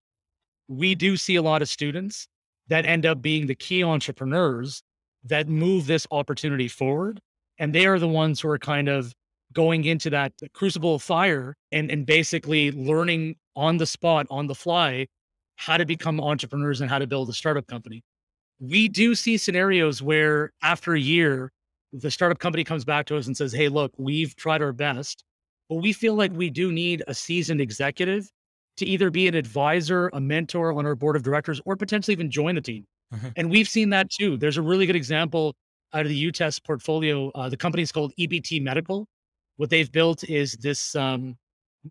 [0.67, 2.27] we do see a lot of students
[2.67, 4.83] that end up being the key entrepreneurs
[5.23, 7.19] that move this opportunity forward.
[7.59, 9.13] And they are the ones who are kind of
[9.53, 14.55] going into that crucible of fire and, and basically learning on the spot, on the
[14.55, 15.07] fly,
[15.55, 18.03] how to become entrepreneurs and how to build a startup company.
[18.59, 21.51] We do see scenarios where after a year,
[21.93, 25.23] the startup company comes back to us and says, Hey, look, we've tried our best,
[25.69, 28.29] but we feel like we do need a seasoned executive
[28.77, 32.29] to either be an advisor, a mentor on our board of directors, or potentially even
[32.29, 32.85] join the team.
[33.13, 33.27] Mm-hmm.
[33.35, 34.37] And we've seen that too.
[34.37, 35.55] There's a really good example
[35.93, 37.31] out of the UTEST portfolio.
[37.31, 39.07] Uh, the company is called EBT Medical.
[39.55, 41.35] What they've built is this um,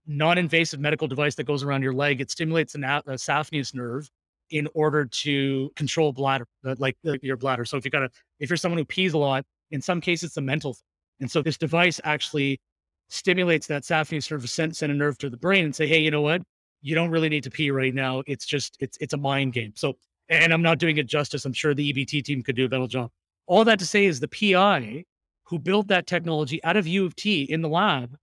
[0.07, 2.21] non-invasive medical device that goes around your leg.
[2.21, 4.09] It stimulates a na- saphenous nerve
[4.51, 7.65] in order to control bladder, uh, like uh, your bladder.
[7.65, 10.31] So if you got a, if you're someone who pees a lot, in some cases
[10.31, 10.83] it's a mental thing.
[11.21, 12.61] And so this device actually
[13.09, 16.11] stimulates that saphenous nerve, send, send a nerve to the brain and say, hey, you
[16.11, 16.42] know what?
[16.83, 18.23] You don't really need to pee right now.
[18.27, 19.73] It's just it's it's a mind game.
[19.77, 19.95] So
[20.29, 21.45] and I'm not doing it justice.
[21.45, 23.11] I'm sure the EBT team could do a better job.
[23.47, 25.05] All that to say is the PI
[25.45, 28.16] who built that technology out of U of T in the lab,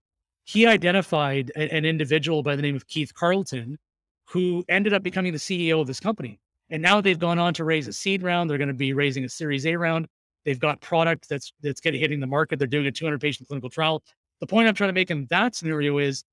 [0.44, 3.78] he identified a, an individual by the name of Keith Carlton
[4.26, 6.38] who ended up becoming the CEO of this company.
[6.70, 8.48] And now they've gone on to raise a seed round.
[8.48, 10.08] They're going to be raising a Series A round.
[10.44, 12.58] They've got product that's that's getting hitting the market.
[12.58, 14.02] They're doing a 200 patient clinical trial.
[14.40, 16.24] The point I'm trying to make in that scenario is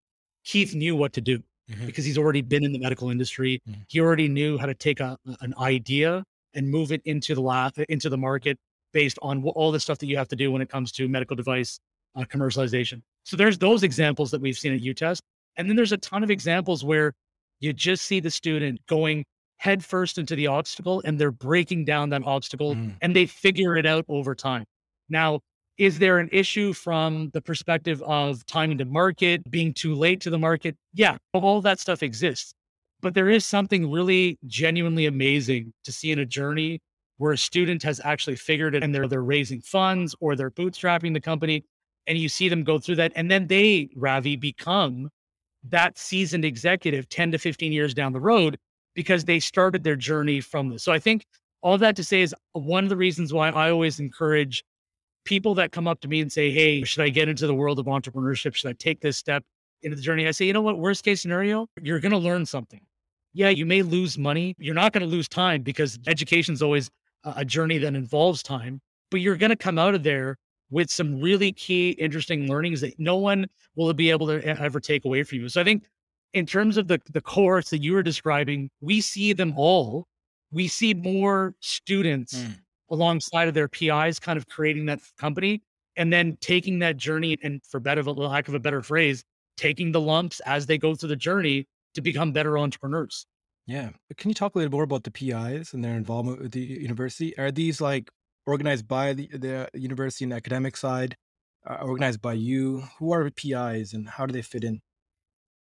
[0.44, 1.86] Keith knew what to do mm-hmm.
[1.86, 3.62] because he's already been in the medical industry.
[3.68, 3.82] Mm-hmm.
[3.88, 7.74] He already knew how to take a, an idea and move it into the lab,
[7.90, 8.58] into the market
[8.94, 11.36] based on all the stuff that you have to do when it comes to medical
[11.36, 11.80] device
[12.16, 13.02] uh, commercialization.
[13.24, 15.22] So there's those examples that we've seen at UTEST.
[15.58, 17.14] And then there's a ton of examples where
[17.60, 19.24] you just see the student going
[19.58, 22.96] headfirst into the obstacle and they're breaking down that obstacle mm.
[23.02, 24.66] and they figure it out over time.
[25.08, 25.42] Now,
[25.82, 30.30] is there an issue from the perspective of timing to market, being too late to
[30.30, 30.78] the market?
[30.94, 32.54] Yeah, all that stuff exists.
[33.02, 36.82] But there is something really genuinely amazing to see in a journey
[37.18, 41.16] where a student has actually figured it and they're they're raising funds or they're bootstrapping
[41.16, 41.66] the company
[42.06, 45.10] and you see them go through that and then they Ravi become
[45.64, 48.56] that seasoned executive 10 to 15 years down the road
[48.94, 50.84] because they started their journey from this.
[50.84, 51.26] So I think
[51.64, 54.64] all that to say is one of the reasons why I always encourage
[55.26, 57.80] people that come up to me and say, Hey, should I get into the world
[57.80, 58.56] of entrepreneurship?
[58.56, 59.44] Should I take this step
[59.82, 60.28] into the journey?
[60.28, 62.82] I say, you know what, worst case scenario, you're going to learn something.
[63.34, 64.56] Yeah, you may lose money.
[64.60, 66.90] You're not going to lose time because education is always
[67.24, 70.38] a journey that involves time, but you're going to come out of there
[70.70, 75.06] with some really key, interesting learnings that no one will be able to ever take
[75.06, 75.50] away from you.
[75.50, 75.84] So I think
[76.34, 80.08] in terms of the, the course that you were describing, we see them all.
[80.52, 82.58] We see more students mm.
[82.92, 85.64] Alongside of their PIs kind of creating that company
[85.96, 89.24] and then taking that journey and for better, lack of a better phrase,
[89.58, 93.26] taking the lumps as they go through the journey to become better entrepreneurs.
[93.68, 93.90] Yeah.
[94.18, 97.38] Can you talk a little more about the PIs and their involvement with the university?
[97.38, 98.10] Are these like
[98.46, 101.16] organized by the, the university and the academic side,
[101.70, 102.84] uh, organized by you?
[103.00, 104.82] Who are the PIs and how do they fit in?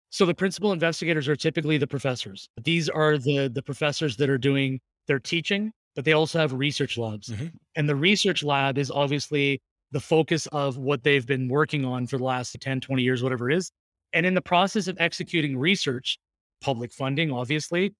[0.09, 2.47] So the principal investigators are typically the professors.
[2.63, 6.97] These are the the professors that are doing their teaching, but they also have research
[6.97, 7.29] labs.
[7.29, 7.47] Mm-hmm.
[7.75, 12.17] And the research lab is obviously the focus of what they've been working on for
[12.17, 13.71] the last 10, 20 years, whatever it is.
[14.13, 16.19] And in the process of executing research,
[16.61, 17.93] public funding, obviously,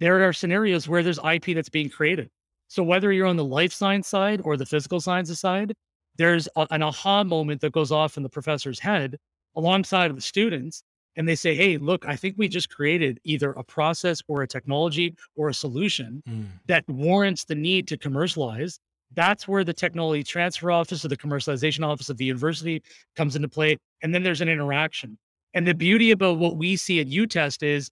[0.00, 2.28] there are scenarios where there's IP that's being created.
[2.68, 5.74] So whether you're on the life science side or the physical sciences side,
[6.16, 9.16] there's a, an aha moment that goes off in the professor's head
[9.56, 10.82] alongside of the students.
[11.16, 14.48] And they say, hey, look, I think we just created either a process or a
[14.48, 16.46] technology or a solution mm.
[16.66, 18.80] that warrants the need to commercialize.
[19.14, 22.82] That's where the technology transfer office or the commercialization office of the university
[23.14, 23.76] comes into play.
[24.02, 25.16] And then there's an interaction.
[25.54, 27.90] And the beauty about what we see at UTEST is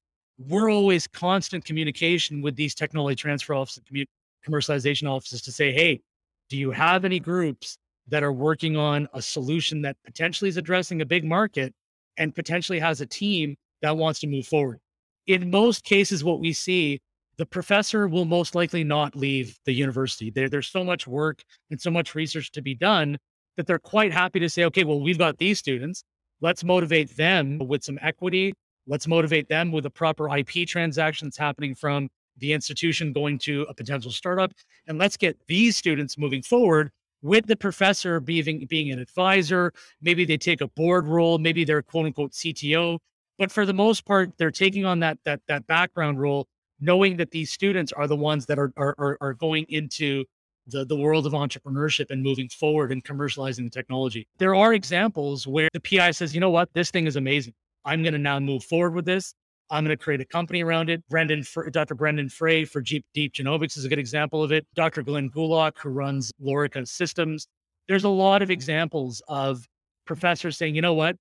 [0.49, 3.85] we're always constant communication with these technology transfer offices,
[4.47, 6.01] commercialization offices to say, hey,
[6.49, 11.01] do you have any groups that are working on a solution that potentially is addressing
[11.01, 11.73] a big market
[12.17, 14.79] and potentially has a team that wants to move forward?
[15.27, 17.01] In most cases, what we see
[17.39, 20.31] the professor will most likely not leave the university.
[20.31, 23.19] There, there's so much work and so much research to be done
[23.57, 26.05] that they're quite happy to say, okay, well, we've got these students.
[26.41, 28.53] Let's motivate them with some equity.
[28.87, 33.63] Let's motivate them with a proper IP transaction that's happening from the institution going to
[33.69, 34.53] a potential startup.
[34.87, 36.91] And let's get these students moving forward
[37.23, 39.73] with the professor being, being an advisor.
[40.01, 42.99] Maybe they take a board role, maybe they're quote unquote CTO.
[43.39, 46.47] But for the most part, they're taking on that that that background role,
[46.81, 50.25] knowing that these students are the ones that are are, are going into
[50.67, 54.29] the, the world of entrepreneurship and moving forward and commercializing the technology.
[54.39, 57.55] There are examples where the PI says, you know what, this thing is amazing.
[57.85, 59.35] I'm going to now move forward with this.
[59.73, 61.03] I'm going to create a company around it.
[61.09, 61.95] Brendan, Dr.
[61.95, 64.67] Brendan Frey for Deep, Deep Genomics is a good example of it.
[64.75, 65.03] Dr.
[65.03, 67.47] Glenn Gulak, who runs Lorica Systems.
[67.89, 69.67] There's a lot of examples of
[70.05, 71.17] professors saying, you know what,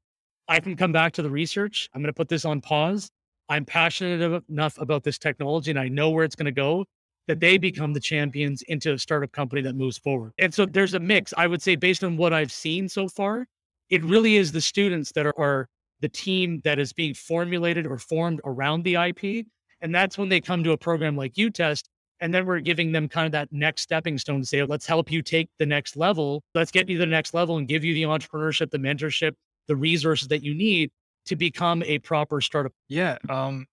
[0.50, 1.90] I can come back to the research.
[1.94, 3.10] I'm going to put this on pause.
[3.48, 6.86] I'm passionate enough about this technology and I know where it's going to go
[7.28, 10.34] that they become the champions into a startup company that moves forward.
[10.38, 11.34] And so there's a mix.
[11.38, 13.48] I would say, based on what I've seen so far,
[13.90, 15.70] it really is the students that are, are
[16.02, 19.46] the team that is being formulated or formed around the IP.
[19.82, 21.84] And that's when they come to a program like UTest.
[22.20, 25.12] And then we're giving them kind of that next stepping stone to say, let's help
[25.12, 26.44] you take the next level.
[26.54, 29.34] Let's get you to the next level and give you the entrepreneurship, the mentorship,
[29.68, 30.92] the resources that you need
[31.26, 32.74] to become a proper startup.
[32.90, 33.18] Yeah.
[33.30, 33.66] Um,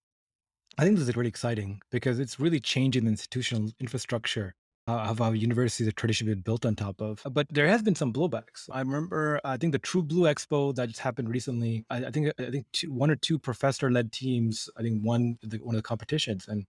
[0.79, 4.55] I think this is really exciting because it's really changing the institutional infrastructure
[4.89, 7.21] Uh, of how universities have traditionally been built on top of.
[7.31, 8.71] But there has been some blowbacks.
[8.73, 11.85] I remember, I think the True Blue Expo that just happened recently.
[11.91, 14.71] I, I think I think two, one or two professor-led teams.
[14.79, 16.65] I think won the, one of the competitions, and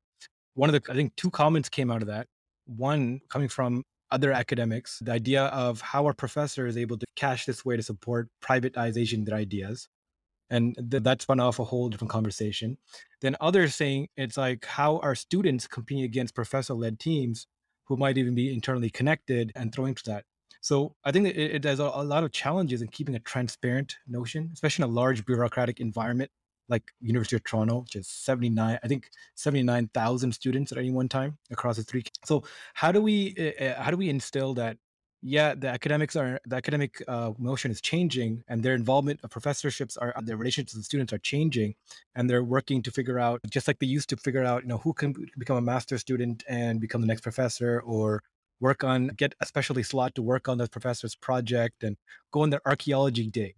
[0.54, 2.28] one of the I think two comments came out of that.
[2.66, 7.46] One coming from other academics, the idea of how a professor is able to cash
[7.46, 9.88] this way to support privatization their ideas.
[10.50, 12.80] And th- that spun off a whole different conversation.
[13.22, 17.48] Then others saying it's like how are students competing against professor led teams
[17.89, 20.23] who might even be internally connected and throwing to that.
[20.62, 23.95] So I think it, it has a, a, lot of challenges in keeping a transparent
[24.08, 26.32] notion, especially in a large bureaucratic environment
[26.67, 31.38] like University of Toronto, which is 79, I think 79,000 students at any one time
[31.52, 32.04] across the three.
[32.25, 32.43] So
[32.75, 34.78] how do we uh, how do we instill that
[35.22, 39.98] yeah, the academics are the academic uh, motion is changing, and their involvement of professorships
[39.98, 41.76] are their relationships with students are changing,
[42.16, 44.78] and they're working to figure out just like they used to figure out, you know,
[44.78, 48.24] who can become a master student and become the next professor, or
[48.62, 51.98] work on get a specialty slot to work on the professor's project and
[52.32, 53.56] go on their archaeology dig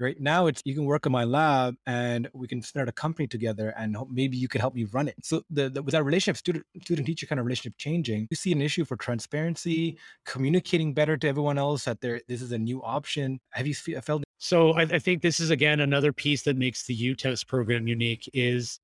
[0.00, 3.26] right now it's you can work in my lab and we can start a company
[3.26, 5.14] together and maybe you could help me run it.
[5.22, 8.52] So the, the with that relationship student student teacher kind of relationship changing you see
[8.52, 12.82] an issue for transparency communicating better to everyone else that there this is a new
[12.82, 13.40] option.
[13.50, 16.94] Have you felt so I, I think this is again another piece that makes the
[16.94, 18.80] utest program unique is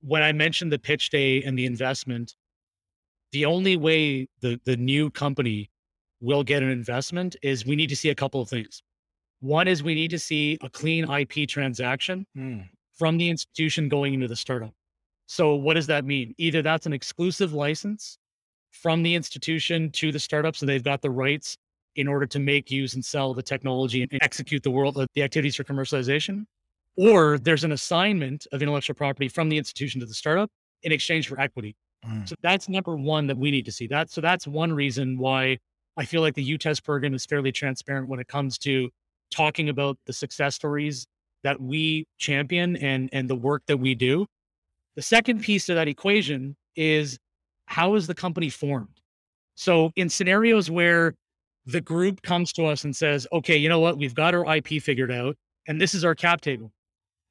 [0.00, 2.36] when i mentioned the pitch day and the investment
[3.32, 5.70] the only way the the new company
[6.20, 8.82] will get an investment is we need to see a couple of things
[9.40, 12.68] one is we need to see a clean IP transaction mm.
[12.96, 14.72] from the institution going into the startup.
[15.26, 16.34] So, what does that mean?
[16.38, 18.18] Either that's an exclusive license
[18.70, 21.56] from the institution to the startup, so they've got the rights
[21.96, 25.56] in order to make, use, and sell the technology and execute the world the activities
[25.56, 26.44] for commercialization,
[26.96, 30.50] or there's an assignment of intellectual property from the institution to the startup
[30.82, 31.76] in exchange for equity.
[32.06, 32.28] Mm.
[32.28, 33.86] So that's number one that we need to see.
[33.86, 35.58] That so that's one reason why
[35.96, 38.88] I feel like the UTest program is fairly transparent when it comes to
[39.30, 41.06] talking about the success stories
[41.42, 44.26] that we champion and and the work that we do.
[44.96, 47.18] The second piece of that equation is
[47.66, 49.00] how is the company formed?
[49.54, 51.14] So in scenarios where
[51.66, 54.82] the group comes to us and says, okay, you know what, we've got our IP
[54.82, 55.36] figured out,
[55.66, 56.72] and this is our cap table.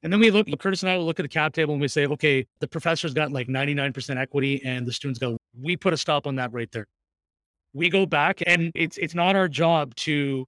[0.02, 1.88] And then we look, Curtis and I will look at the cap table and we
[1.88, 5.96] say, okay, the professor's got like 99% equity and the students go, we put a
[5.96, 6.86] stop on that right there.
[7.74, 10.46] We go back and it's it's not our job to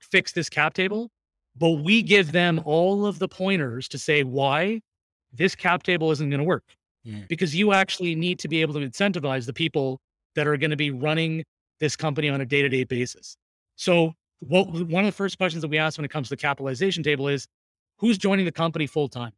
[0.00, 1.10] fix this cap table,
[1.56, 4.80] but we give them all of the pointers to say why
[5.32, 6.64] this cap table isn't going to work.
[7.04, 7.20] Yeah.
[7.28, 10.00] Because you actually need to be able to incentivize the people
[10.34, 11.44] that are going to be running
[11.80, 13.36] this company on a day to day basis.
[13.76, 16.40] So, what one of the first questions that we ask when it comes to the
[16.40, 17.46] capitalization table is
[17.98, 19.32] who's joining the company full time?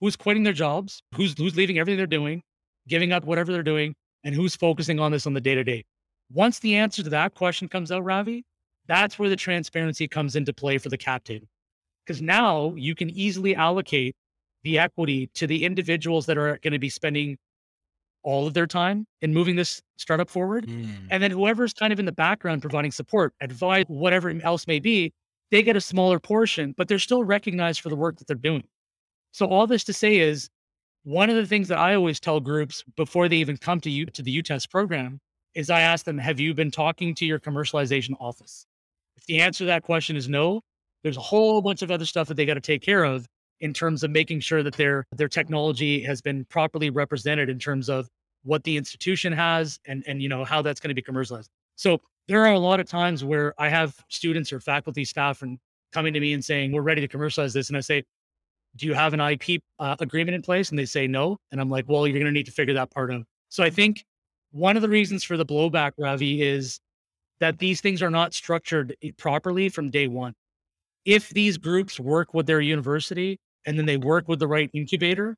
[0.00, 1.02] Who's quitting their jobs?
[1.14, 2.42] Who's who's leaving everything they're doing,
[2.88, 5.84] giving up whatever they're doing, and who's focusing on this on the day to day?
[6.32, 8.44] Once the answer to that question comes out, Ravi,
[8.86, 11.46] that's where the transparency comes into play for the cap table.
[12.04, 14.14] Because now you can easily allocate
[14.62, 17.38] the equity to the individuals that are going to be spending
[18.22, 20.66] all of their time in moving this startup forward.
[20.66, 21.08] Mm.
[21.10, 25.12] And then whoever's kind of in the background providing support, advice, whatever else may be,
[25.50, 28.64] they get a smaller portion, but they're still recognized for the work that they're doing.
[29.32, 30.48] So all this to say is
[31.04, 34.06] one of the things that I always tell groups before they even come to you
[34.06, 35.20] to the UTEST program
[35.54, 38.66] is I ask them, have you been talking to your commercialization office?
[39.16, 40.60] If the answer to that question is no,
[41.02, 43.26] there's a whole bunch of other stuff that they got to take care of
[43.60, 47.88] in terms of making sure that their their technology has been properly represented in terms
[47.88, 48.08] of
[48.42, 51.50] what the institution has and and you know how that's going to be commercialized.
[51.76, 55.58] So there are a lot of times where I have students or faculty staff and
[55.92, 58.02] coming to me and saying we're ready to commercialize this, and I say,
[58.76, 60.70] do you have an IP uh, agreement in place?
[60.70, 62.90] And they say no, and I'm like, well, you're going to need to figure that
[62.90, 63.24] part out.
[63.48, 64.04] So I think
[64.50, 66.80] one of the reasons for the blowback, Ravi, is
[67.40, 70.34] that these things are not structured eh, properly from day one.
[71.04, 75.36] If these groups work with their university and then they work with the right incubator,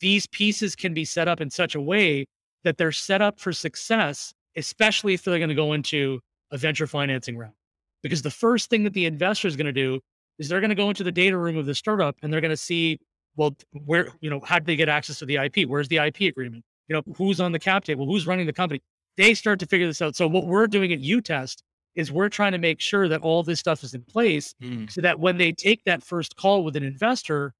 [0.00, 2.26] these pieces can be set up in such a way
[2.64, 6.20] that they're set up for success, especially if they're going to go into
[6.50, 7.54] a venture financing round.
[8.02, 10.00] Because the first thing that the investor is going to do
[10.38, 12.50] is they're going to go into the data room of the startup and they're going
[12.50, 12.98] to see,
[13.36, 15.68] well, where, you know, how did they get access to the IP?
[15.68, 16.64] Where's the IP agreement?
[16.88, 18.06] You know, who's on the cap table?
[18.06, 18.80] Who's running the company?
[19.16, 20.16] They start to figure this out.
[20.16, 21.62] So what we're doing at UTEST
[21.94, 24.90] is we're trying to make sure that all this stuff is in place mm.
[24.90, 27.54] so that when they take that first call with an investor,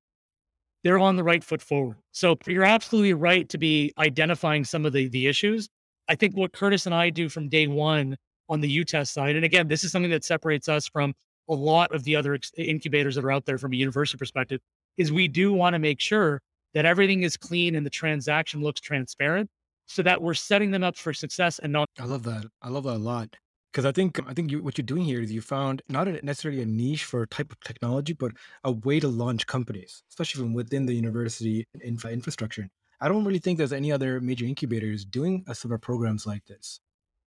[0.85, 1.97] they're on the right foot forward.
[2.13, 5.69] So you're absolutely right to be identifying some of the, the issues.
[6.09, 8.17] I think what Curtis and I do from day one
[8.49, 11.15] on the UTEST side, and again, this is something that separates us from
[11.49, 14.61] a lot of the other incubators that are out there from a university perspective,
[14.97, 16.41] is we do want to make sure
[16.75, 19.49] that everything is clean and the transaction looks transparent
[19.87, 21.89] so that we're setting them up for success and not.
[21.99, 22.45] I love that.
[22.63, 23.37] I love that a lot
[23.77, 26.25] because I think I think you, what you're doing here is you found not a,
[26.25, 28.33] necessarily a niche for a type of technology, but
[28.65, 32.69] a way to launch companies, especially from within the university infra infrastructure.
[33.03, 36.81] I don't really think there's any other major incubators doing a similar programs like this.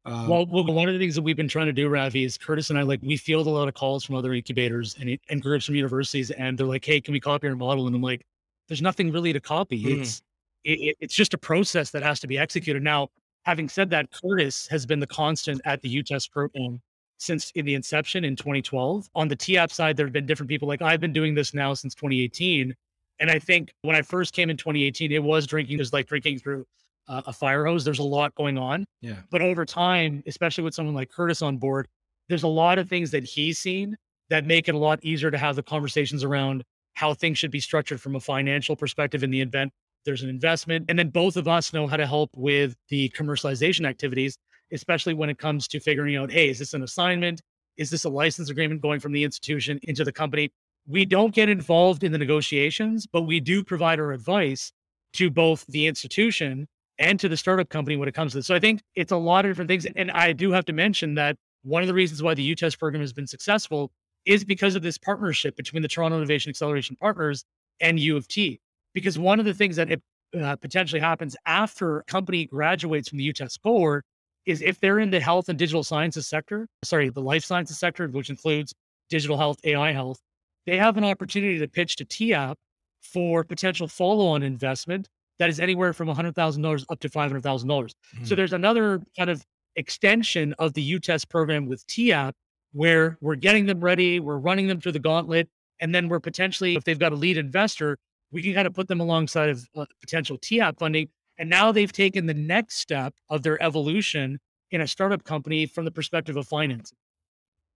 [0.05, 2.35] Um, well, well, one of the things that we've been trying to do, Ravi, is
[2.35, 5.41] Curtis and I like we field a lot of calls from other incubators and, and
[5.43, 8.25] groups from universities, and they're like, "Hey, can we copy your model?" And I'm like,
[8.67, 9.83] "There's nothing really to copy.
[9.83, 9.99] Mm.
[9.99, 10.23] It's
[10.63, 13.09] it, it's just a process that has to be executed." Now,
[13.43, 16.81] having said that, Curtis has been the constant at the UTEST program
[17.19, 19.07] since in the inception in 2012.
[19.13, 20.67] On the TAP side, there have been different people.
[20.67, 22.73] Like I've been doing this now since 2018.
[23.19, 26.07] And I think when I first came in 2018, it was drinking, it was like
[26.07, 26.65] drinking through
[27.09, 27.83] uh, a fire hose.
[27.83, 28.85] There's a lot going on.
[29.01, 29.17] Yeah.
[29.29, 31.87] But over time, especially with someone like Curtis on board,
[32.29, 33.97] there's a lot of things that he's seen
[34.29, 37.59] that make it a lot easier to have the conversations around how things should be
[37.59, 39.73] structured from a financial perspective in the event
[40.05, 40.85] there's an investment.
[40.89, 44.37] And then both of us know how to help with the commercialization activities,
[44.71, 47.41] especially when it comes to figuring out, hey, is this an assignment?
[47.77, 50.51] Is this a license agreement going from the institution into the company?
[50.87, 54.71] We don't get involved in the negotiations, but we do provide our advice
[55.13, 58.47] to both the institution and to the startup company when it comes to this.
[58.47, 59.85] So I think it's a lot of different things.
[59.95, 63.01] And I do have to mention that one of the reasons why the UTEST program
[63.01, 63.91] has been successful
[64.25, 67.45] is because of this partnership between the Toronto Innovation Acceleration Partners
[67.79, 68.59] and U of T
[68.93, 70.01] because one of the things that it,
[70.39, 74.05] uh, potentially happens after a company graduates from the UTEST cohort
[74.45, 78.07] is if they're in the health and digital sciences sector, sorry, the life sciences sector,
[78.07, 78.73] which includes
[79.09, 80.19] digital health, AI health,
[80.65, 82.55] they have an opportunity to pitch to TIAP
[83.01, 85.07] for potential follow-on investment
[85.39, 87.41] that is anywhere from $100,000 up to $500,000.
[87.41, 88.25] Mm-hmm.
[88.25, 89.43] So there's another kind of
[89.75, 92.33] extension of the UTEST program with TIAP
[92.73, 96.75] where we're getting them ready, we're running them through the gauntlet, and then we're potentially,
[96.75, 97.97] if they've got a lead investor,
[98.31, 101.09] we can kind of put them alongside of uh, potential TIAP funding.
[101.37, 104.39] And now they've taken the next step of their evolution
[104.71, 106.93] in a startup company from the perspective of finance.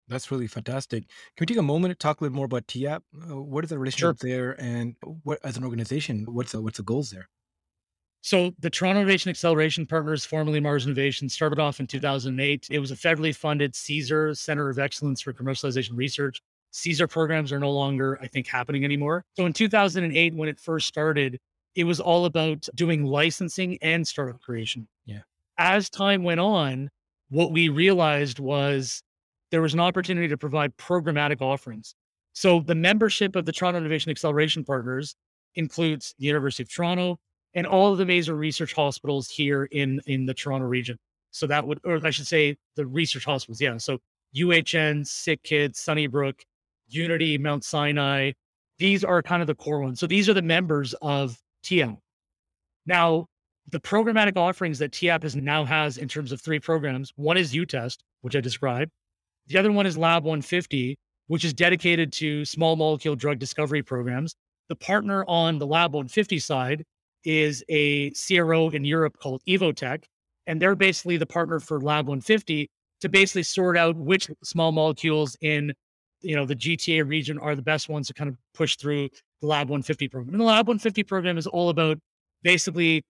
[0.08, 1.04] That's really fantastic.
[1.36, 3.00] Can we take a moment to talk a little more about TIAP?
[3.14, 4.28] Uh, what is the relationship sure.
[4.28, 7.28] there, and what as an organization, what's the, what's the goals there?
[8.22, 12.66] So the Toronto Innovation Acceleration Partners, formerly MaRS Innovation, started off in 2008.
[12.70, 16.42] It was a federally funded CISR Center of Excellence for Commercialization Research.
[16.72, 19.24] CISR programs are no longer, I think, happening anymore.
[19.36, 21.38] So in 2008, when it first started,
[21.74, 24.88] it was all about doing licensing and startup creation.
[25.04, 25.20] Yeah.
[25.58, 26.90] As time went on,
[27.28, 29.02] what we realized was
[29.50, 31.94] there was an opportunity to provide programmatic offerings.
[32.32, 35.16] So the membership of the Toronto Innovation Acceleration Partners
[35.54, 37.18] includes the University of Toronto
[37.54, 40.96] and all of the major research hospitals here in in the Toronto region.
[41.32, 43.60] So that would, or I should say, the research hospitals.
[43.60, 43.76] Yeah.
[43.78, 43.98] So
[44.36, 46.44] UHN, SickKids, Sunnybrook,
[46.92, 48.32] Unity, Mount Sinai.
[48.78, 50.00] These are kind of the core ones.
[50.00, 51.98] So these are the members of TIAP.
[52.86, 53.26] Now,
[53.70, 57.12] the programmatic offerings that TIAP has now has in terms of three programs.
[57.16, 58.90] One is UTEST, which I described.
[59.46, 64.34] The other one is Lab 150, which is dedicated to small molecule drug discovery programs.
[64.68, 66.84] The partner on the Lab 150 side
[67.24, 70.04] is a CRO in Europe called Evotec,
[70.46, 72.68] and they're basically the partner for Lab 150
[73.00, 75.72] to basically sort out which small molecules in
[76.22, 79.08] you know the GTA region are the best ones to kind of push through
[79.40, 80.34] the Lab 150 program.
[80.34, 81.98] And the Lab 150 program is all about
[82.42, 83.02] basically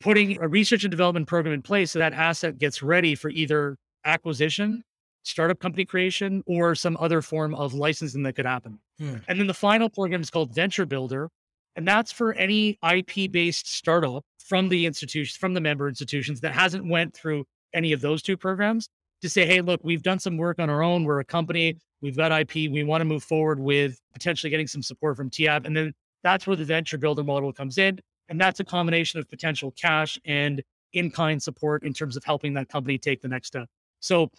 [0.00, 3.76] putting a research and development program in place so that asset gets ready for either
[4.04, 4.82] acquisition,
[5.22, 8.78] startup company creation, or some other form of licensing that could happen.
[8.98, 9.16] Hmm.
[9.28, 11.28] And then the final program is called Venture Builder.
[11.76, 16.52] And that's for any IP based startup from the institutions, from the member institutions that
[16.52, 18.88] hasn't went through any of those two programs
[19.22, 21.04] to say, hey, look, we've done some work on our own.
[21.04, 24.82] We're a company, we've got IP, we want to move forward with potentially getting some
[24.82, 25.66] support from TIAP.
[25.66, 25.92] And then
[26.22, 27.98] that's where the venture builder model comes in.
[28.28, 32.54] And that's a combination of potential cash and in kind support in terms of helping
[32.54, 33.68] that company take the next step.
[34.00, 34.30] So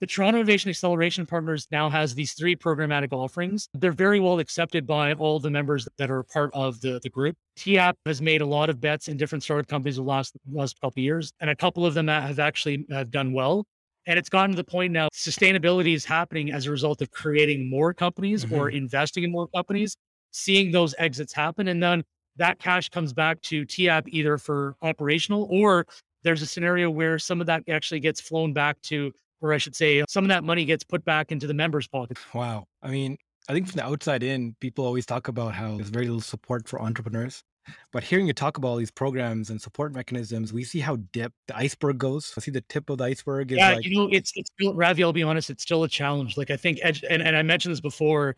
[0.00, 3.68] the Toronto Innovation Acceleration Partners now has these three programmatic offerings.
[3.74, 7.36] They're very well accepted by all the members that are part of the, the group.
[7.58, 11.00] TIAP has made a lot of bets in different startup companies the last, last couple
[11.00, 13.66] of years, and a couple of them have actually have done well.
[14.10, 17.70] And it's gotten to the point now, sustainability is happening as a result of creating
[17.70, 18.56] more companies mm-hmm.
[18.56, 19.96] or investing in more companies,
[20.32, 21.68] seeing those exits happen.
[21.68, 22.02] And then
[22.34, 25.86] that cash comes back to TIAP either for operational or
[26.24, 29.76] there's a scenario where some of that actually gets flown back to, or I should
[29.76, 32.18] say, some of that money gets put back into the members' pocket.
[32.34, 32.64] Wow.
[32.82, 33.16] I mean,
[33.48, 36.68] I think from the outside in, people always talk about how there's very little support
[36.68, 37.44] for entrepreneurs.
[37.92, 41.32] But hearing you talk about all these programs and support mechanisms, we see how deep
[41.46, 42.32] the iceberg goes.
[42.36, 43.52] I see the tip of the iceberg.
[43.52, 45.02] Is yeah, like- you know, it's it's still, Ravi.
[45.02, 46.36] I'll be honest, it's still a challenge.
[46.36, 48.36] Like I think, and and I mentioned this before.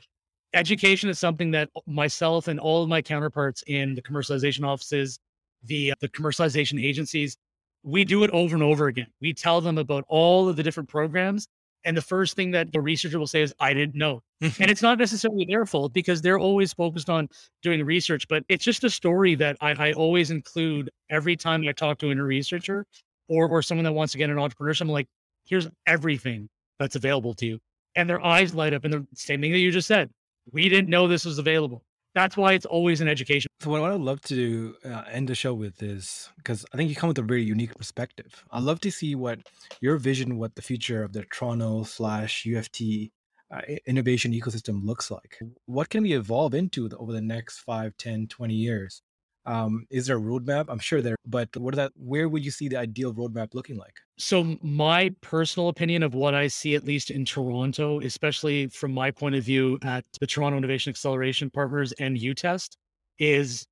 [0.54, 5.18] Education is something that myself and all of my counterparts in the commercialization offices,
[5.64, 7.38] the uh, the commercialization agencies,
[7.82, 9.06] we do it over and over again.
[9.20, 11.48] We tell them about all of the different programs.
[11.84, 14.22] And the first thing that the researcher will say is, I didn't know.
[14.40, 14.70] and mm-hmm.
[14.70, 17.28] it's not necessarily their fault because they're always focused on
[17.62, 21.72] doing research, but it's just a story that I, I always include every time I
[21.72, 22.86] talk to a researcher
[23.28, 24.82] or, or someone that wants to get an entrepreneurship.
[24.82, 25.08] I'm like,
[25.44, 27.58] here's everything that's available to you.
[27.94, 30.10] And their eyes light up and the same thing that you just said.
[30.52, 31.84] We didn't know this was available
[32.14, 33.50] that's why it's always an education.
[33.60, 36.96] So what I'd love to uh, end the show with is because I think you
[36.96, 38.44] come with a very unique perspective.
[38.50, 39.40] I'd love to see what
[39.80, 43.12] your vision, what the future of the Toronto slash U of T
[43.52, 45.38] uh, innovation ecosystem looks like.
[45.66, 49.02] What can we evolve into over the next 5, 10, 20 years?
[49.44, 50.66] Um, is there a roadmap?
[50.68, 51.92] I'm sure there, but what is that?
[51.96, 53.94] Where would you see the ideal roadmap looking like?
[54.16, 59.10] So, my personal opinion of what I see, at least in Toronto, especially from my
[59.10, 62.76] point of view at the Toronto Innovation Acceleration Partners and UTest,
[63.18, 63.66] is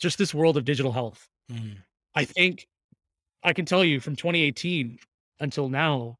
[0.00, 1.28] just this world of digital health.
[1.52, 1.76] Mm.
[2.16, 2.66] I think
[3.44, 4.98] I can tell you from 2018
[5.40, 6.18] until now,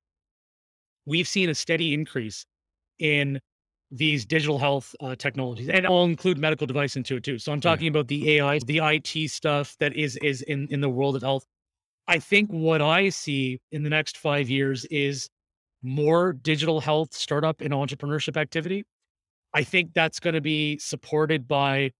[1.06, 2.46] we've seen a steady increase
[3.00, 3.40] in
[3.90, 7.38] these digital health uh, technologies, and I'll include medical device into it too.
[7.38, 10.88] So I'm talking about the AI, the IT stuff that is is in in the
[10.88, 11.46] world of health.
[12.06, 15.28] I think what I see in the next five years is
[15.82, 18.84] more digital health startup and entrepreneurship activity.
[19.54, 21.92] I think that's going to be supported by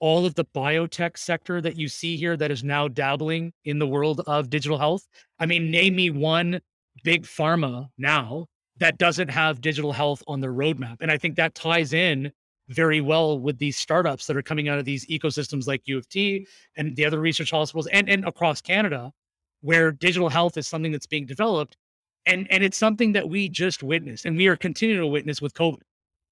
[0.00, 3.86] all of the biotech sector that you see here that is now dabbling in the
[3.86, 5.06] world of digital health.
[5.38, 6.60] I mean, name me one
[7.04, 8.46] big pharma now
[8.80, 10.96] that doesn't have digital health on their roadmap.
[11.00, 12.32] And I think that ties in
[12.68, 16.08] very well with these startups that are coming out of these ecosystems like U of
[16.08, 19.12] T and the other research hospitals and, and across Canada,
[19.60, 21.76] where digital health is something that's being developed.
[22.26, 25.54] And, and it's something that we just witnessed and we are continuing to witness with
[25.54, 25.82] COVID.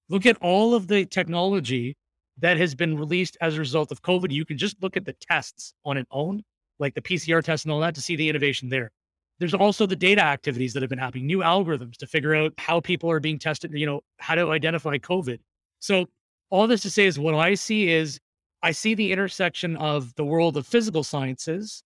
[0.07, 1.95] Look at all of the technology
[2.39, 4.31] that has been released as a result of COVID.
[4.31, 6.43] You can just look at the tests on its own,
[6.79, 8.91] like the PCR test and all that, to see the innovation there.
[9.39, 12.81] There's also the data activities that have been happening, new algorithms to figure out how
[12.81, 15.39] people are being tested, you know, how to identify COVID.
[15.79, 16.07] So
[16.49, 18.19] all this to say is what I see is
[18.61, 21.83] I see the intersection of the world of physical sciences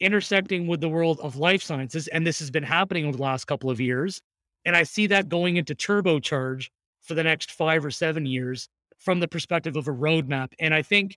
[0.00, 2.08] intersecting with the world of life sciences.
[2.08, 4.20] And this has been happening over the last couple of years.
[4.66, 6.68] And I see that going into turbocharge
[7.00, 8.68] for the next five or seven years
[8.98, 10.52] from the perspective of a roadmap.
[10.58, 11.16] And I think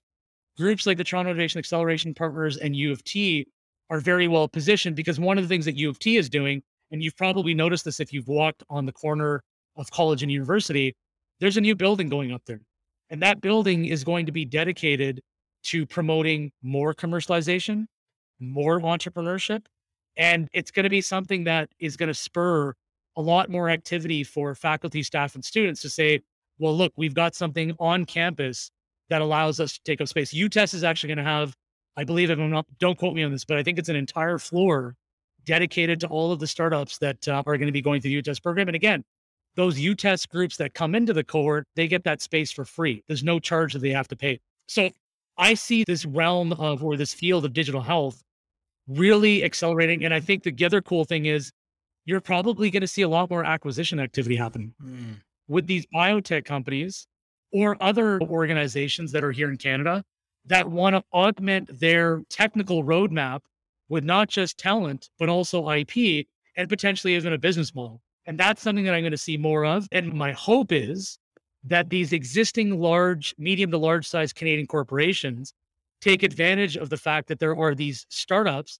[0.56, 3.46] groups like the Toronto Innovation Acceleration Partners and U of T
[3.90, 6.62] are very well positioned because one of the things that U of T is doing,
[6.90, 9.42] and you've probably noticed this if you've walked on the corner
[9.76, 10.94] of college and university,
[11.40, 12.60] there's a new building going up there.
[13.10, 15.20] And that building is going to be dedicated
[15.64, 17.86] to promoting more commercialization,
[18.40, 19.64] more entrepreneurship.
[20.16, 22.74] And it's going to be something that is going to spur
[23.16, 26.20] a lot more activity for faculty, staff, and students to say,
[26.58, 28.70] well, look, we've got something on campus
[29.10, 30.34] that allows us to take up space.
[30.34, 31.54] UTest is actually going to have
[31.98, 33.96] I believe, if I'm not, don't quote me on this, but I think it's an
[33.96, 34.94] entire floor
[35.44, 38.22] dedicated to all of the startups that uh, are going to be going through the
[38.22, 38.68] UTest program.
[38.68, 39.02] And again,
[39.56, 43.02] those UTest groups that come into the cohort, they get that space for free.
[43.08, 44.38] There's no charge that they have to pay.
[44.68, 44.90] So
[45.38, 48.22] I see this realm of or this field of digital health
[48.86, 50.04] really accelerating.
[50.04, 51.50] And I think the other cool thing is
[52.04, 55.16] you're probably going to see a lot more acquisition activity happening mm.
[55.48, 57.08] with these biotech companies
[57.52, 60.04] or other organizations that are here in Canada
[60.48, 63.40] that want to augment their technical roadmap
[63.88, 66.26] with not just talent, but also IP
[66.56, 68.00] and potentially even a business model.
[68.26, 69.88] And that's something that I'm going to see more of.
[69.92, 71.18] And my hope is
[71.64, 75.54] that these existing large, medium to large size Canadian corporations
[76.00, 78.78] take advantage of the fact that there are these startups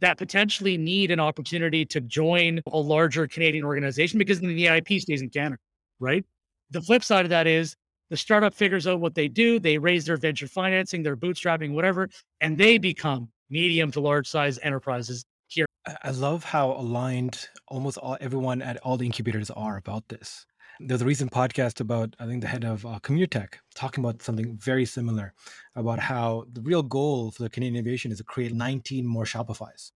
[0.00, 5.20] that potentially need an opportunity to join a larger Canadian organization because the IP stays
[5.22, 5.58] in Canada,
[5.98, 6.24] right?
[6.70, 7.76] The flip side of that is
[8.10, 12.10] the startup figures out what they do, they raise their venture financing, their bootstrapping, whatever,
[12.40, 15.66] and they become medium to large size enterprises here.
[16.02, 20.44] I love how aligned almost all everyone at all the incubators are about this.
[20.80, 24.56] There's a recent podcast about, I think, the head of uh, Communitech talking about something
[24.56, 25.34] very similar
[25.76, 29.92] about how the real goal for the Canadian innovation is to create 19 more Shopify's.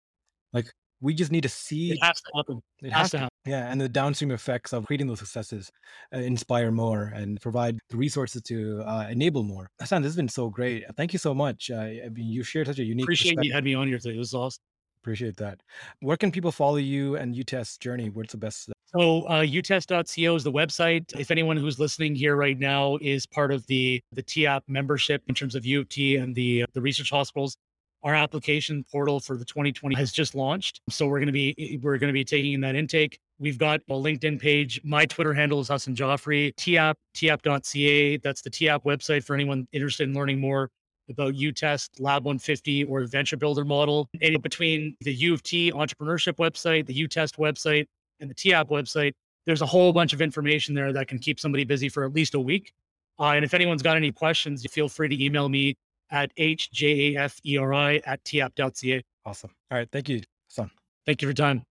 [0.52, 0.68] Like,
[1.00, 2.62] we just need to see it has to happen.
[2.82, 3.33] It, has, has, to happen.
[3.46, 5.70] Yeah, and the downstream effects of creating those successes
[6.14, 9.70] uh, inspire more and provide the resources to uh, enable more.
[9.82, 10.86] Hassan, this has been so great.
[10.96, 11.70] Thank you so much.
[11.70, 13.04] Uh, I mean, you shared such a unique.
[13.04, 14.16] Appreciate you had me on here today.
[14.16, 14.62] It was awesome.
[15.02, 15.60] Appreciate that.
[16.00, 18.10] Where can people follow you and UTest journey?
[18.10, 18.72] What's the best?
[18.96, 21.14] So uh, utest.co is the website.
[21.20, 25.36] If anyone who's listening here right now is part of the the TAP membership in
[25.36, 27.58] terms of U of T and the the research hospitals,
[28.04, 30.80] our application portal for the 2020 has just launched.
[30.90, 33.20] So we're going to be we're going to be taking in that intake.
[33.40, 34.80] We've got a LinkedIn page.
[34.84, 36.54] My Twitter handle is Hassan Jaferi.
[36.56, 38.18] TAP, TAP.ca.
[38.18, 40.70] That's the TAP website for anyone interested in learning more
[41.10, 44.10] about UTest, Lab 150, or the Venture Builder model.
[44.22, 47.86] And between the U of T entrepreneurship website, the UTest website,
[48.20, 49.14] and the TAP website,
[49.46, 52.36] there's a whole bunch of information there that can keep somebody busy for at least
[52.36, 52.72] a week.
[53.20, 55.76] Uh, and if anyone's got any questions, feel free to email me
[56.10, 59.04] at hjaferi at tap.ca.
[59.26, 59.52] Awesome.
[59.72, 59.90] All right.
[59.92, 60.72] Thank you, son.
[61.06, 61.64] Thank you for your time.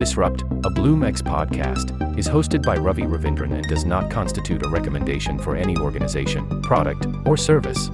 [0.00, 5.38] Disrupt, a BloomX podcast, is hosted by Ravi Ravindran and does not constitute a recommendation
[5.38, 7.90] for any organization, product, or service.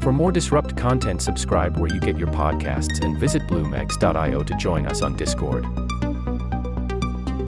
[0.00, 4.86] For more Disrupt content, subscribe where you get your podcasts and visit bloomx.io to join
[4.86, 5.66] us on Discord.